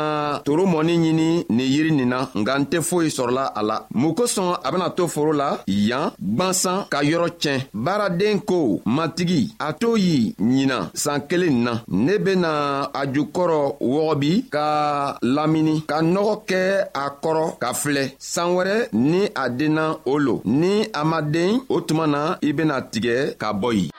toro 0.45 0.63
mɔni 0.71 0.95
ɲini 1.03 1.29
nin 1.55 1.69
yiri 1.73 1.91
nin 1.97 2.09
na 2.11 2.19
nga 2.39 2.53
n 2.59 2.63
tɛ 2.69 2.77
foyi 2.87 3.07
sɔrɔla 3.17 3.43
a 3.59 3.61
la 3.69 3.77
mun 3.99 4.13
kosɔn 4.17 4.49
a 4.63 4.69
bena 4.73 4.87
to 4.97 5.03
foro 5.13 5.31
la 5.41 5.49
yan 5.89 6.07
gwansan 6.35 6.77
ka 6.91 6.99
yɔrɔ 7.09 7.27
tiɲɛ 7.41 7.57
baaraden 7.85 8.35
ko 8.49 8.59
matigi 8.95 9.41
a 9.59 9.69
t'o 9.81 9.89
y'i 10.05 10.19
ɲina 10.51 10.77
saan 11.01 11.21
kelen 11.29 11.57
na 11.65 11.73
ne 12.05 12.15
bena 12.25 12.51
a 12.93 13.05
jukɔrɔ 13.13 13.59
wɔgɔbi 13.89 14.31
ka 14.53 14.67
lamini 15.35 15.75
ka 15.89 15.97
nɔgɔ 16.13 16.33
kɛ 16.49 16.61
a 16.93 17.05
kɔrɔ 17.23 17.47
ka 17.61 17.69
filɛ 17.81 18.05
saan 18.31 18.49
wɛrɛ 18.55 18.77
ni 19.09 19.21
a 19.33 19.45
denna 19.57 19.85
o 20.05 20.13
lo 20.25 20.35
ni 20.59 20.73
a 20.91 21.01
ma 21.09 21.19
den 21.21 21.61
o 21.73 21.79
tuma 21.87 22.05
na 22.13 22.23
i 22.41 22.49
bena 22.57 22.75
tigɛ 22.91 23.17
ka 23.41 23.47
bɔ 23.61 23.69
yen 23.77 23.89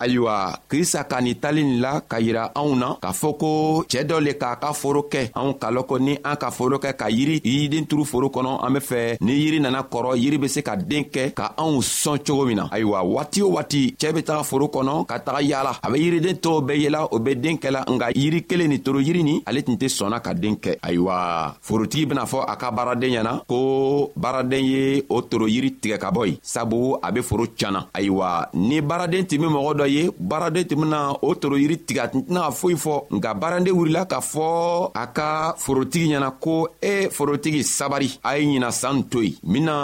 ayiwa 0.00 0.58
krista 0.68 1.04
ka 1.04 1.20
nin 1.20 1.34
tali 1.40 1.64
nin 1.64 1.80
la 1.80 2.00
ka 2.00 2.18
yira 2.20 2.50
anw 2.56 2.74
na 2.76 2.96
k'a 3.02 3.12
fɔ 3.12 3.30
ko 3.38 3.84
cɛɛ 3.90 4.04
dɔ 4.08 4.16
le 4.24 4.32
k'a 4.32 4.56
ka 4.56 4.72
foro 4.72 5.02
kɛ 5.12 5.30
anw 5.34 5.52
ka 5.60 5.68
lɔkɔ 5.70 5.98
ni 6.00 6.14
an 6.24 6.36
ka 6.40 6.50
foro 6.50 6.78
kɛ 6.78 6.96
ka 6.96 7.06
yiri 7.10 7.40
yiriden 7.44 7.86
turu 7.86 8.04
foro 8.04 8.28
kɔnɔ 8.28 8.64
an 8.66 8.72
be 8.72 8.80
fɛ 8.80 9.16
ni 9.20 9.32
yiri 9.44 9.60
nana 9.60 9.82
kɔrɔ 9.84 10.16
yiri 10.16 10.36
be 10.38 10.48
se 10.48 10.62
ka 10.62 10.74
den 10.76 11.04
kɛ 11.04 11.34
ka 11.34 11.52
anw 11.58 11.82
sɔn 11.82 12.18
cogo 12.24 12.46
min 12.46 12.56
na 12.56 12.68
ayiwa 12.72 13.02
waati 13.04 13.42
o 13.42 13.50
waati 13.50 13.94
cɛɛ 13.98 14.12
be 14.14 14.22
taga 14.22 14.42
foro 14.44 14.66
kɔnɔ 14.68 15.06
ka 15.06 15.18
taga 15.18 15.42
yaala 15.42 15.72
a 15.82 15.90
be 15.90 15.98
yiriden 16.00 16.36
tɔw 16.40 16.64
bɛɛ 16.64 16.80
yela 16.80 17.06
o 17.12 17.18
be 17.18 17.34
den 17.34 17.58
kɛla 17.58 17.84
nga 17.90 18.08
yiri 18.14 18.40
kelen 18.48 18.68
nin 18.70 18.82
toro 18.82 18.98
yiri 19.00 19.22
nin 19.22 19.42
ale 19.46 19.62
tun 19.62 19.76
tɛ 19.76 19.88
sɔnna 19.88 20.22
ka 20.22 20.32
den 20.32 20.54
kɛ 20.56 20.78
ayiwa 20.82 21.54
forotigi 21.60 22.06
bena 22.08 22.24
fɔ 22.24 22.44
a 22.48 22.56
ka 22.56 22.70
baaraden 22.70 23.10
ɲɛna 23.12 23.42
ko 23.46 24.10
baaraden 24.16 24.64
ye 24.64 25.02
o 25.10 25.20
toro 25.20 25.44
yiri 25.46 25.70
tigɛ 25.80 25.98
ka 26.00 26.10
bɔ 26.10 26.26
yen 26.26 26.36
sabu 26.42 26.96
a 27.02 27.12
be 27.12 27.20
foro 27.22 27.44
tiɲana 27.46 27.86
ayiwa 27.92 28.48
ni 28.54 28.80
baaraden 28.80 29.26
tun 29.26 29.38
be 29.40 29.46
mɔgɔ 29.46 29.76
dɔ 29.76 29.89
ye 29.94 30.10
baaraden 30.18 30.62
tɛmɛna 30.68 31.00
o 31.28 31.34
toro 31.34 31.56
yiri 31.56 31.76
tigɛ 31.86 32.00
a 32.04 32.08
tun 32.12 32.20
tɛna 32.26 32.40
ka 32.40 32.50
foyi 32.60 32.74
fɔ 32.84 32.94
nka 33.16 33.30
baaraden 33.40 33.72
wurila 33.78 34.02
k'a 34.10 34.20
fɔ 34.32 34.46
a 34.94 35.04
ka 35.16 35.28
forotigi 35.62 36.06
ɲɛna 36.14 36.30
ko 36.44 36.56
e 36.82 36.94
forotigi 37.16 37.62
sabari 37.76 38.10
a 38.24 38.32
ye 38.38 38.44
ɲina 38.46 38.70
saan 38.72 39.02
to 39.10 39.20
yen 39.22 39.34
n 39.46 39.52
bena 39.52 39.76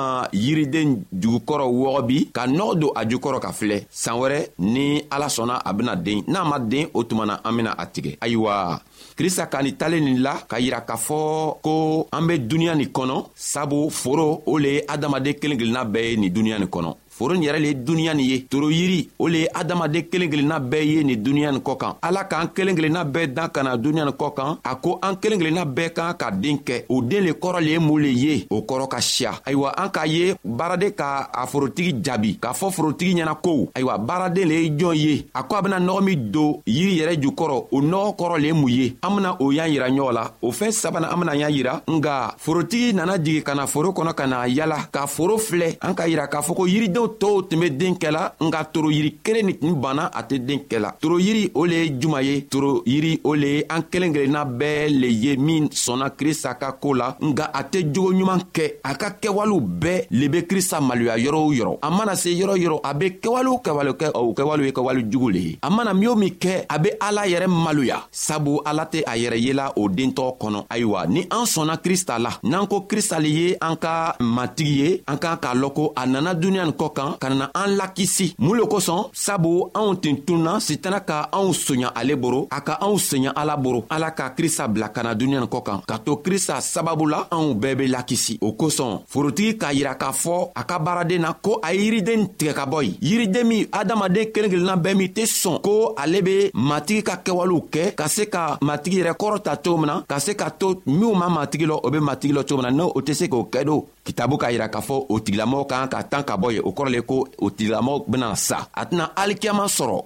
yiriden 0.43 0.89
jugukɔrɔ 1.21 1.65
wɔgɔbi 1.81 2.19
ka 2.37 2.43
nɔgɔ 2.47 2.79
don 2.81 2.93
a 2.97 3.03
jukɔrɔ 3.11 3.41
ka 3.45 3.51
filɛ 3.59 3.87
saan 4.03 4.17
wɛrɛ 4.21 4.41
ni 4.59 5.03
ala 5.11 5.27
sɔnna 5.37 5.61
a 5.65 5.73
bena 5.75 5.97
den 5.97 6.23
n'a 6.27 6.43
ma 6.51 6.59
den 6.59 6.87
o 6.95 7.03
tuma 7.05 7.27
na 7.27 7.39
an 7.45 7.57
bena 7.57 7.75
a 7.79 7.87
tigɛ 7.87 8.19
ayiwa 8.21 8.81
krista 9.17 9.47
ka 9.51 9.61
nin 9.63 9.77
talen 9.77 10.05
nin 10.05 10.21
la 10.23 10.35
k'a 10.49 10.59
yira 10.61 10.81
k'a 10.87 10.97
fɔ 11.07 11.61
ko 11.63 12.07
an 12.13 12.27
be 12.27 12.39
duniɲa 12.39 12.75
nin 12.77 12.89
kɔnɔ 12.89 13.27
sabu 13.35 13.91
foro 13.91 14.43
o 14.47 14.59
le 14.59 14.69
ye 14.69 14.83
adamaden 14.87 15.35
kelen 15.41 15.59
kelenna 15.59 15.85
bɛɛ 15.85 16.11
ye 16.11 16.17
nin 16.17 16.33
duniɲa 16.35 16.59
nin 16.59 16.69
kɔnɔ 16.69 16.95
foro 17.17 17.33
nin 17.35 17.45
yɛrɛ 17.49 17.59
le 17.59 17.69
ye 17.69 17.75
duniɲa 17.75 18.15
nin 18.15 18.27
ye 18.29 18.43
toro 18.47 18.69
yiri 18.71 19.09
o 19.19 19.27
le 19.29 19.39
ye 19.45 19.49
adamaden 19.55 20.03
kelen 20.11 20.29
kelenna 20.29 20.61
bɛɛ 20.61 20.85
ye 20.85 21.03
nin 21.05 21.17
duniɲa 21.25 21.53
nin 21.53 21.63
kɔ 21.65 21.77
kan 21.81 21.95
ala 22.03 22.25
k'an 22.25 22.49
kelen 22.55 22.77
kelenna 22.77 23.05
bɛɛ 23.05 23.27
dan 23.33 23.49
ka 23.49 23.63
na 23.63 23.75
duniɲa 23.77 24.05
nin 24.05 24.17
kɔ 24.21 24.35
kan 24.37 24.59
a 24.63 24.75
ko 24.77 24.99
an 25.03 25.15
kelen 25.17 25.39
kelenna 25.41 25.65
bɛɛ 25.65 25.91
kan 25.95 26.13
ka 26.19 26.31
den 26.31 26.59
kɛ 26.59 26.85
o 26.91 27.01
den 27.01 27.25
le 27.25 27.31
kɔrɔ 27.33 27.61
le 27.65 27.71
ye 27.71 27.79
mun 27.79 27.99
le 28.03 28.09
ye 28.09 28.47
o 28.51 28.61
kɔrɔ 28.61 28.89
ka 28.89 29.01
siya 29.01 29.33
ayiwa 29.47 29.73
an 29.79 29.89
k'a 29.89 30.05
ye 30.07 30.35
baaraden 30.45 30.91
ka 30.93 31.31
a 31.33 31.47
forotigi 31.47 31.95
jaabi 32.05 32.39
k'a 32.39 32.53
fɔ 32.53 32.71
forotigi 32.71 33.15
ɲɛna 33.15 33.35
ko 33.43 33.71
ayiwa 33.75 33.97
baaraden 33.99 34.49
le 34.49 34.55
ye 34.55 34.71
jɔn 34.77 34.95
ye 34.95 35.27
a 35.35 35.43
ko 35.43 35.57
a 35.57 35.63
bena 35.63 35.79
nɔgɔ 35.81 36.03
min 36.05 36.31
don 36.31 36.61
yiri 36.67 36.99
yɛrɛ 37.01 37.21
jukɔrɔ 37.23 37.65
o 37.73 37.81
nɔgɔ 37.81 38.15
kɔrɔ 38.19 38.41
le 38.41 38.47
ye 38.49 38.53
mun 38.53 38.69
ye 38.69 38.97
an 39.03 39.17
bena 39.17 39.37
o 39.41 39.51
y'an 39.51 39.71
yira 39.73 39.89
ɲɔgɔn 39.89 40.13
la 40.13 40.31
o 40.43 40.51
fɛɛn 40.53 40.71
sabana 40.73 41.09
an 41.15 41.21
bena 41.21 41.35
y'an 41.35 41.51
yira 41.51 41.81
nga 41.89 42.35
forotigi 42.37 42.93
nana 42.93 43.17
jigi 43.17 43.43
ka 43.43 43.55
na 43.55 43.65
foro 43.67 43.93
kɔnɔ 43.93 44.15
ka 44.15 44.27
na 44.27 44.45
yala 44.47 44.77
ka 44.93 45.07
foro 45.07 45.39
filɛ 45.39 45.79
an 45.81 45.95
k'a 45.97 46.09
yira 46.13 46.27
k'a 46.29 46.43
fɔ 46.43 46.55
ko 46.57 46.67
yiridenw 46.67 47.06
n'o 47.07 47.17
tɔɔw 47.21 47.43
tun 47.49 47.61
be 47.61 47.71
den 47.71 47.95
kɛla 47.95 48.33
nka 48.41 48.65
toro 48.73 48.91
yiri 48.91 49.17
kelen 49.23 49.47
nin 49.47 49.55
tun 49.61 49.73
banna 49.81 50.11
a 50.13 50.23
tɛ 50.23 50.39
den 50.45 50.61
kɛla 50.69 50.93
toro 51.01 51.19
yiri 51.19 51.51
o 51.55 51.65
le 51.65 51.73
ye 51.77 51.91
juman 52.01 52.23
ye 52.25 52.41
toro 52.51 52.83
yiri 52.87 53.21
o 53.25 53.35
le 53.35 53.47
ye 53.47 53.65
an 53.71 53.83
kelen 53.91 54.13
kelenna 54.13 54.45
bɛɛ 54.45 54.89
le 54.91 55.07
ye 55.09 55.37
min 55.37 55.67
sɔnna 55.69 56.11
krista 56.11 56.55
ka 56.59 56.73
koo 56.73 56.95
la 56.95 57.17
nga 57.21 57.45
a 57.55 57.63
tɛ 57.63 57.93
jogo 57.95 58.11
ɲuman 58.13 58.41
kɛ 58.53 58.73
a 58.83 58.95
ka 58.95 59.11
kɛwalew 59.23 59.61
bɛɛ 59.61 60.07
le 60.11 60.29
be 60.29 60.43
krista 60.47 60.81
maloya 60.81 61.17
yɔrɔ 61.17 61.37
o 61.47 61.53
yɔrɔ 61.53 61.79
a 61.83 61.91
mana 61.91 62.17
se 62.17 62.29
yɔrɔ 62.31 62.57
yɔrɔ 62.59 62.81
a 62.85 62.95
be 62.95 63.11
kɛwale 63.23 63.47
o 63.55 63.59
kɛwale 63.59 63.93
kɛ 63.97 64.11
o 64.15 64.33
kɛwale 64.35 64.65
ye 64.65 64.73
kɛwale 64.73 65.11
jugu 65.11 65.31
le 65.31 65.39
ye 65.39 65.59
a 65.63 65.71
mana 65.71 65.95
min 65.95 66.09
o 66.09 66.15
min 66.17 66.35
kɛ 66.35 66.67
a 66.69 66.79
be 66.79 66.91
ala 67.01 67.27
yɛrɛ 67.27 67.47
maloya 67.47 68.03
sabu 68.11 68.61
ala 68.67 68.87
tɛ 68.91 69.03
a 69.07 69.17
yɛrɛ 69.17 69.39
yela 69.41 69.73
o 69.77 69.89
dentɔgɔ 69.89 70.33
kɔnɔ 70.41 70.65
ayiwa 70.71 71.07
ni 71.09 71.21
an 71.31 71.45
sɔnna 71.47 71.77
krista 71.83 72.19
la 72.19 72.31
n'an 72.43 72.67
ko 72.67 72.81
krista 72.83 73.21
le 73.21 73.29
ye 73.29 73.57
an 73.61 73.77
ka 73.77 74.17
matigi 74.21 74.77
ye 74.81 75.03
an 75.07 75.19
k'an 75.19 75.37
k'a 75.37 75.55
lɔn 75.55 75.73
ko 75.75 75.93
a 75.97 76.07
nana 76.07 76.35
duniɲa 76.35 76.55
nin 76.57 76.73
kɔ 76.73 76.95
kan 76.97 77.15
ka 77.21 77.29
na 77.31 77.47
an 77.61 77.71
lakisi 77.81 78.27
mun 78.45 78.57
le 78.61 78.65
kosɔn 78.73 79.03
sabu 79.25 79.51
anw 79.79 79.91
tin 80.03 80.17
tunna 80.27 80.53
sitana 80.67 81.01
ka 81.09 81.17
anw 81.39 81.49
soɲa 81.65 81.89
ale 82.01 82.15
boro 82.23 82.41
a 82.57 82.59
ka 82.67 82.75
anw 82.85 82.97
seɲa 83.09 83.31
ala 83.41 83.55
boro 83.65 83.81
ala 83.95 84.09
ka 84.19 84.25
krista 84.37 84.65
bila 84.73 84.89
ka 84.95 85.01
na 85.05 85.13
duniɲa 85.19 85.41
nin 85.45 85.51
kɔ 85.53 85.61
kan 85.67 85.79
ka 85.91 85.97
to 86.05 86.13
krista 86.25 86.55
sababu 86.75 87.05
la 87.13 87.21
anw 87.37 87.49
bɛɛ 87.61 87.75
be 87.79 87.85
lakisi 87.95 88.39
o 88.47 88.49
kosɔn 88.61 89.01
forotigi 89.13 89.53
k'a 89.61 89.69
yira 89.77 89.95
k'a 90.03 90.11
fɔ 90.23 90.37
a 90.61 90.63
ka 90.69 90.77
baaraden 90.85 91.21
na 91.25 91.31
ko 91.45 91.53
a 91.67 91.69
ye 91.75 91.81
yiriden 91.85 92.23
tigɛ 92.39 92.53
ka 92.59 92.65
bɔ 92.73 92.79
yen 92.85 92.97
yiriden 93.09 93.45
min 93.51 93.63
adamaden 93.81 94.31
kelen 94.33 94.51
kelenna 94.53 94.77
bɛɛ 94.85 94.95
min 94.99 95.11
tɛ 95.17 95.25
sɔn 95.43 95.61
ko 95.67 95.75
ale 96.03 96.19
be 96.27 96.37
matigi 96.55 97.03
ka 97.03 97.21
kɛwalew 97.25 97.61
kɛ 97.73 97.95
ka 97.95 98.09
se 98.09 98.25
ka 98.27 98.43
matigi 98.63 99.01
yɛrɛ 99.03 99.13
kɔrɔ 99.21 99.37
ta 99.45 99.57
cogo 99.63 99.77
min 99.81 99.87
na 99.87 100.03
ka 100.09 100.17
se 100.19 100.33
ka 100.35 100.49
to 100.51 100.81
minw 100.87 101.13
ma 101.15 101.27
matigi 101.29 101.67
lɔ 101.69 101.77
o 101.85 101.91
be 101.91 101.99
matigi 102.01 102.33
lɔ 102.33 102.43
cogo 102.49 102.63
min 102.63 102.67
na 102.67 102.71
n'o 102.73 102.93
o 102.95 103.01
tɛ 103.01 103.13
se 103.15 103.27
k'o 103.29 103.45
kɛ 103.53 103.65
do 103.67 103.85
kitabu 104.07 104.39
k'a 104.41 104.53
yira 104.55 104.69
k'a 104.71 104.81
fɔ 104.89 104.97
o 105.13 105.15
tigilamɔgɔ 105.25 105.67
kan 105.71 105.85
ka 105.93 105.99
tan 106.11 106.23
ka 106.29 106.35
bɔ 106.43 106.49
ye 106.57 106.61
o 106.69 106.71
kɔrɔ 106.77 106.89
le 106.95 107.01
ko 107.11 107.17
o 107.45 107.47
tigilamɔgɔ 107.57 108.05
bena 108.11 108.29
sa 108.49 108.59
a 108.81 108.83
tɛna 108.89 109.05
alikiyama 109.21 109.65
sɔrɔ 109.77 109.99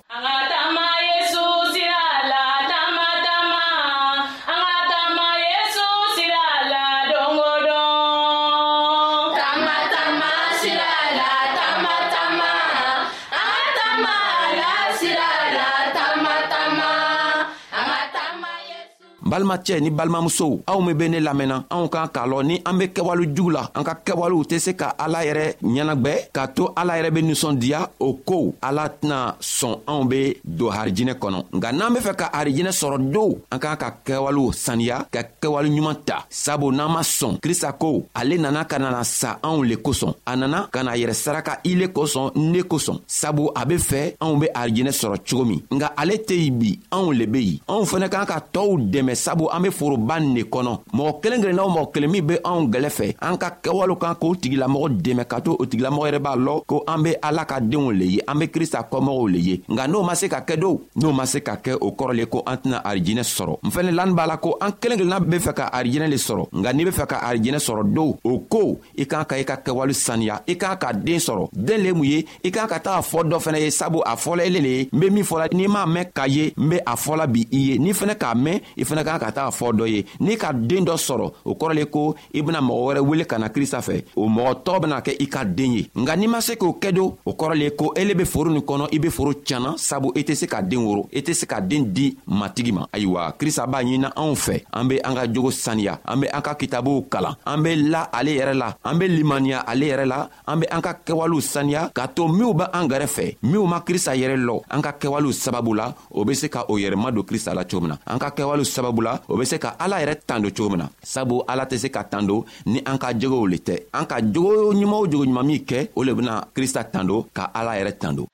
balimacɛ 19.31 19.79
ni 19.81 19.91
balimamusow 19.95 20.61
aw 20.67 20.81
min 20.83 20.97
be 20.99 21.09
ne 21.09 21.19
lamɛnna 21.23 21.65
anw 21.71 21.87
k'an 21.89 22.09
k'a 22.13 22.27
lɔn 22.27 22.47
ni 22.47 22.61
an 22.67 22.75
be 22.77 22.89
kɛwale 22.91 23.25
jugu 23.35 23.51
la 23.55 23.63
an 23.75 23.85
ka 23.85 23.95
kɛwalew 24.05 24.43
tɛ 24.51 24.59
se 24.59 24.73
ka 24.75 24.95
ala 24.99 25.23
yɛrɛ 25.25 25.45
ɲɛnagwɛ 25.63 26.13
k'a 26.35 26.47
to 26.55 26.67
ala 26.77 26.99
yɛrɛ 26.99 27.11
be 27.15 27.23
ninsɔndiya 27.23 27.81
o 28.01 28.15
kow 28.27 28.55
ala 28.61 28.89
tɛna 28.91 29.37
sɔn 29.39 29.75
anw 29.87 30.05
be 30.11 30.35
don 30.43 30.73
harijinɛ 30.73 31.15
kɔnɔ 31.23 31.45
nka 31.55 31.71
n'an 31.73 31.95
be 31.95 32.01
fɛ 32.01 32.13
ka 32.17 32.31
harijinɛ 32.35 32.73
sɔrɔ 32.81 32.99
don 33.13 33.39
an 33.53 33.59
k'an 33.59 33.77
ka 33.79 33.89
kɛwalew 34.05 34.51
saniya 34.53 35.07
ka 35.11 35.23
kɛwale 35.41 35.71
ɲuman 35.71 35.95
ta 36.05 36.27
sabu 36.29 36.73
n'an 36.73 36.91
ma 36.91 37.01
sɔn 37.03 37.39
krista 37.41 37.71
ko 37.79 38.07
ale 38.13 38.35
nana 38.37 38.65
ka 38.65 38.79
nana 38.81 39.05
sa 39.05 39.39
anw 39.43 39.63
le 39.71 39.77
kosɔn 39.77 40.13
a 40.27 40.37
nana 40.37 40.69
ka 40.73 40.83
na 40.83 40.93
yɛrɛ 40.97 41.15
saraka 41.15 41.61
i 41.65 41.77
le 41.81 41.87
kosɔn 41.87 42.33
ne 42.35 42.63
kosɔn 42.63 42.99
sabu 43.07 43.49
a 43.55 43.65
be 43.65 43.77
fɛ 43.77 44.17
anw 44.21 44.41
be 44.41 44.49
harijinɛ 44.57 44.91
sɔrɔ 44.91 45.19
cogo 45.25 45.45
min 45.45 45.61
nka 45.71 45.93
ale 45.97 46.19
tɛ 46.19 46.35
yen 46.45 46.59
bi 46.59 46.71
anw 46.91 47.13
le 47.17 47.27
be 47.27 47.39
yen 47.47 47.59
anw 47.69 47.85
fɛnɛ 47.93 48.09
k'an 48.11 48.27
ka 48.27 48.39
tɔɔw 48.53 48.91
dɛmɛ 48.93 49.15
sabu 49.21 49.51
an 49.53 49.61
be 49.63 49.71
foroba 49.71 50.19
nin 50.21 50.35
de 50.35 50.43
kɔnɔ 50.49 50.73
mɔgɔ 50.95 51.21
kelen 51.23 51.43
kelenna 51.43 51.63
o 51.67 51.71
mɔgɔ 51.71 51.93
kelen 51.93 52.11
min 52.11 52.27
be 52.27 52.35
anw 52.45 52.67
gwɛlɛ 52.73 52.91
fɛ 52.97 53.07
an 53.21 53.37
ka 53.39 53.51
kɛwalew 53.63 53.99
kan 54.01 54.15
k'o 54.15 54.35
tigilamɔgɔ 54.35 54.87
dɛmɛ 55.05 55.25
ka 55.29 55.41
to 55.41 55.53
o 55.59 55.65
tigilamɔgɔ 55.67 56.09
yɛrɛ 56.09 56.19
b'a 56.25 56.37
lɔn 56.45 56.63
ko 56.67 56.83
an 56.89 57.03
be 57.03 57.11
ala 57.23 57.45
ka 57.45 57.59
deenw 57.61 57.91
le 57.99 58.05
ye 58.17 58.21
an 58.29 58.39
be 58.39 58.47
krista 58.49 58.83
kɔmɔgɔw 58.91 59.31
le 59.33 59.39
ye 59.39 59.61
nga 59.69 59.87
n'o 59.87 60.03
ma 60.07 60.15
se 60.15 60.27
ka 60.29 60.41
kɛ 60.41 60.57
dow 60.61 60.81
n'o 60.97 61.13
ma 61.15 61.25
se 61.27 61.41
ka 61.41 61.57
kɛ 61.63 61.77
o 61.81 61.91
kɔrɔ 61.93 62.17
le 62.17 62.27
ko 62.27 62.43
an 62.47 62.57
tɛna 62.57 62.83
arijinɛ 62.83 63.23
sɔrɔ 63.23 63.59
n 63.63 63.69
fɛnɛ 63.71 63.91
lani 63.95 64.15
b'a 64.15 64.27
la 64.27 64.37
ko 64.39 64.57
an 64.61 64.73
kelen 64.81 64.97
kelenna 64.99 65.21
be 65.31 65.37
fɛ 65.39 65.53
ka 65.55 65.71
arijinɛ 65.73 66.09
le 66.09 66.17
sɔrɔ 66.17 66.49
nga 66.55 66.73
n'i 66.73 66.85
be 66.85 66.91
fɛ 66.91 67.07
ka 67.09 67.21
arijinɛ 67.29 67.59
sɔrɔ 67.69 67.93
dow 67.95 68.17
o 68.25 68.39
koo 68.49 68.81
i 68.99 69.05
k'an 69.05 69.25
ka 69.27 69.37
i 69.37 69.45
ka 69.45 69.57
kɛwale 69.57 69.93
saniya 69.95 70.41
i 70.49 70.55
k'an 70.57 70.79
ka 70.79 70.93
den 70.93 71.19
sɔrɔ 71.21 71.49
den 71.53 71.83
le 71.83 71.93
mun 71.95 72.05
ye 72.05 72.25
i 72.45 72.51
k'an 72.51 72.69
ka 72.69 72.79
taga 72.81 73.03
fɔ 73.03 73.25
dɔ 73.31 73.39
fɛnɛ 73.39 73.61
ye 73.61 73.71
sabu 73.71 74.01
a 74.05 74.17
fɔla 74.17 74.47
ele 74.47 74.61
le 74.61 74.69
ye 74.69 74.89
n 74.93 74.99
be 74.99 75.11
min 75.11 75.25
fɔla 75.25 75.49
n'i 75.53 75.67
m'a 75.69 75.85
mɛn 75.87 76.13
ka 76.15 76.25
ye 76.27 76.53
n 76.59 76.69
be 76.69 76.77
a 76.87 76.97
fɔla 76.97 77.27
bi 77.33 77.47
i 77.53 77.57
ye 77.57 77.79
n'i 77.79 77.93
fɛnɛ 77.93 78.15
k'a 78.17 78.35
mɛn 78.35 78.61
i 78.79 78.83
fɛnɛ 78.85 79.05
kan 79.11 79.19
ka 79.19 79.33
taga 79.35 79.51
fɔ 79.51 79.69
dɔ 79.79 79.87
ye 79.89 80.05
n'i 80.21 80.37
ka 80.37 80.53
den 80.53 80.85
dɔ 80.85 80.95
sɔrɔ 80.97 81.33
o 81.45 81.55
kɔrɔ 81.55 81.73
le 81.75 81.85
ko 81.91 82.15
i 82.33 82.43
bena 82.43 82.61
mɔgɔ 82.61 82.87
wɛrɛ 82.87 83.01
wele 83.09 83.25
ka 83.27 83.39
na 83.39 83.49
krista 83.49 83.79
fɛ 83.79 84.05
o 84.17 84.29
mɔgɔ 84.29 84.53
tɔgɔ 84.65 84.81
bena 84.81 85.01
kɛ 85.01 85.13
i 85.21 85.27
ka 85.27 85.45
den 85.45 85.73
ye 85.73 85.91
nka 85.97 86.17
n'i 86.17 86.27
ma 86.29 86.41
se 86.41 86.53
k'o 86.55 86.77
kɛ 86.81 86.93
do 86.95 87.15
o 87.27 87.33
kɔrɔ 87.33 87.55
le 87.59 87.71
ko 87.71 87.93
ele 87.97 88.15
be 88.15 88.25
foro 88.25 88.51
nin 88.51 88.63
kɔnɔ 88.63 88.89
i 88.93 88.99
be 88.99 89.09
foro 89.11 89.33
tiɲana 89.33 89.75
sabu 89.79 90.13
i 90.15 90.21
e 90.21 90.23
tɛ 90.25 90.35
se 90.37 90.47
ka 90.47 90.61
den 90.63 90.79
woro 90.81 91.09
i 91.13 91.19
e 91.19 91.21
tɛ 91.23 91.35
se 91.35 91.47
ka 91.47 91.61
den 91.61 91.93
di 91.93 92.17
matigi 92.29 92.73
ma 92.73 92.87
ayiwa 92.93 93.33
krista 93.39 93.67
b'a 93.67 93.83
ɲinina 93.83 94.13
anw 94.17 94.35
fɛ 94.35 94.63
an 94.73 94.87
be 94.89 95.01
an 95.03 95.15
ka 95.15 95.27
jogo 95.27 95.51
saniya 95.51 95.99
an 96.05 96.21
be 96.21 96.27
an 96.33 96.43
ka 96.43 96.55
kitabuw 96.55 97.09
kalan 97.11 97.35
an 97.47 97.63
be 97.63 97.75
la 97.77 98.07
ale 98.13 98.29
yɛrɛ 98.29 98.55
la 98.57 98.75
an 98.85 98.97
be 98.99 99.09
limaniya 99.09 99.65
ale 99.67 99.87
yɛrɛ 99.91 100.07
la 100.07 100.29
an 100.47 100.61
be 100.61 100.67
an 100.71 100.81
ka 100.83 100.95
kɛwalew 101.07 101.41
saniya 101.41 101.91
k'a 101.93 102.07
to 102.15 102.23
minw 102.29 102.55
be 102.57 102.65
an 102.73 102.87
gɛrɛ 102.89 103.07
fɛ 103.07 103.37
minw 103.43 103.67
ma 103.69 103.81
krista 103.81 104.15
yɛrɛ 104.17 104.37
lɔ 104.45 104.63
an 104.71 104.81
ka 104.83 104.93
kɛwalew 104.93 105.33
sababu 105.33 105.75
la 105.77 105.93
o 106.13 106.25
be 106.25 106.35
se 106.35 106.49
ka 106.49 106.65
o 106.69 106.75
yɛrɛma 106.79 107.11
don 107.15 107.23
krista 107.25 107.53
la 107.55 107.65
cogo 107.65 107.81
min 107.81 107.89
na 107.91 107.97
an 108.07 108.19
ka 108.19 108.31
kɛwalew 108.31 108.65
sababu 108.65 109.00
sabula 109.01 109.15
o 109.29 109.37
be 109.37 109.45
se 109.47 109.57
ka 109.59 109.75
ala 109.79 109.97
yɛrɛ 110.03 110.15
tando 110.29 110.49
cogo 110.57 110.71
min 110.73 110.79
na 110.83 110.87
sabu 111.03 111.37
ala 111.51 111.65
tɛ 111.71 111.77
se 111.83 111.89
ka 111.91 112.03
tando 112.13 112.45
ni 112.67 112.79
an 112.91 112.99
ka 113.03 113.09
jogow 113.21 113.45
le 113.53 113.59
tɛ 113.67 113.77
an 113.99 114.05
ka 114.07 114.17
jogo 114.35 114.73
ɲuman 114.79 115.01
o 115.03 115.07
jogo 115.11 115.25
ɲuman 115.29 115.47
min 115.49 115.63
kɛ 115.69 115.79
o 115.97 116.01
le 116.07 116.13
bena 116.19 116.35
krista 116.55 116.83
tando 116.93 117.17
ka 117.37 117.45
ala 117.59 117.73
yɛrɛ 117.79 117.93
tando 118.03 118.25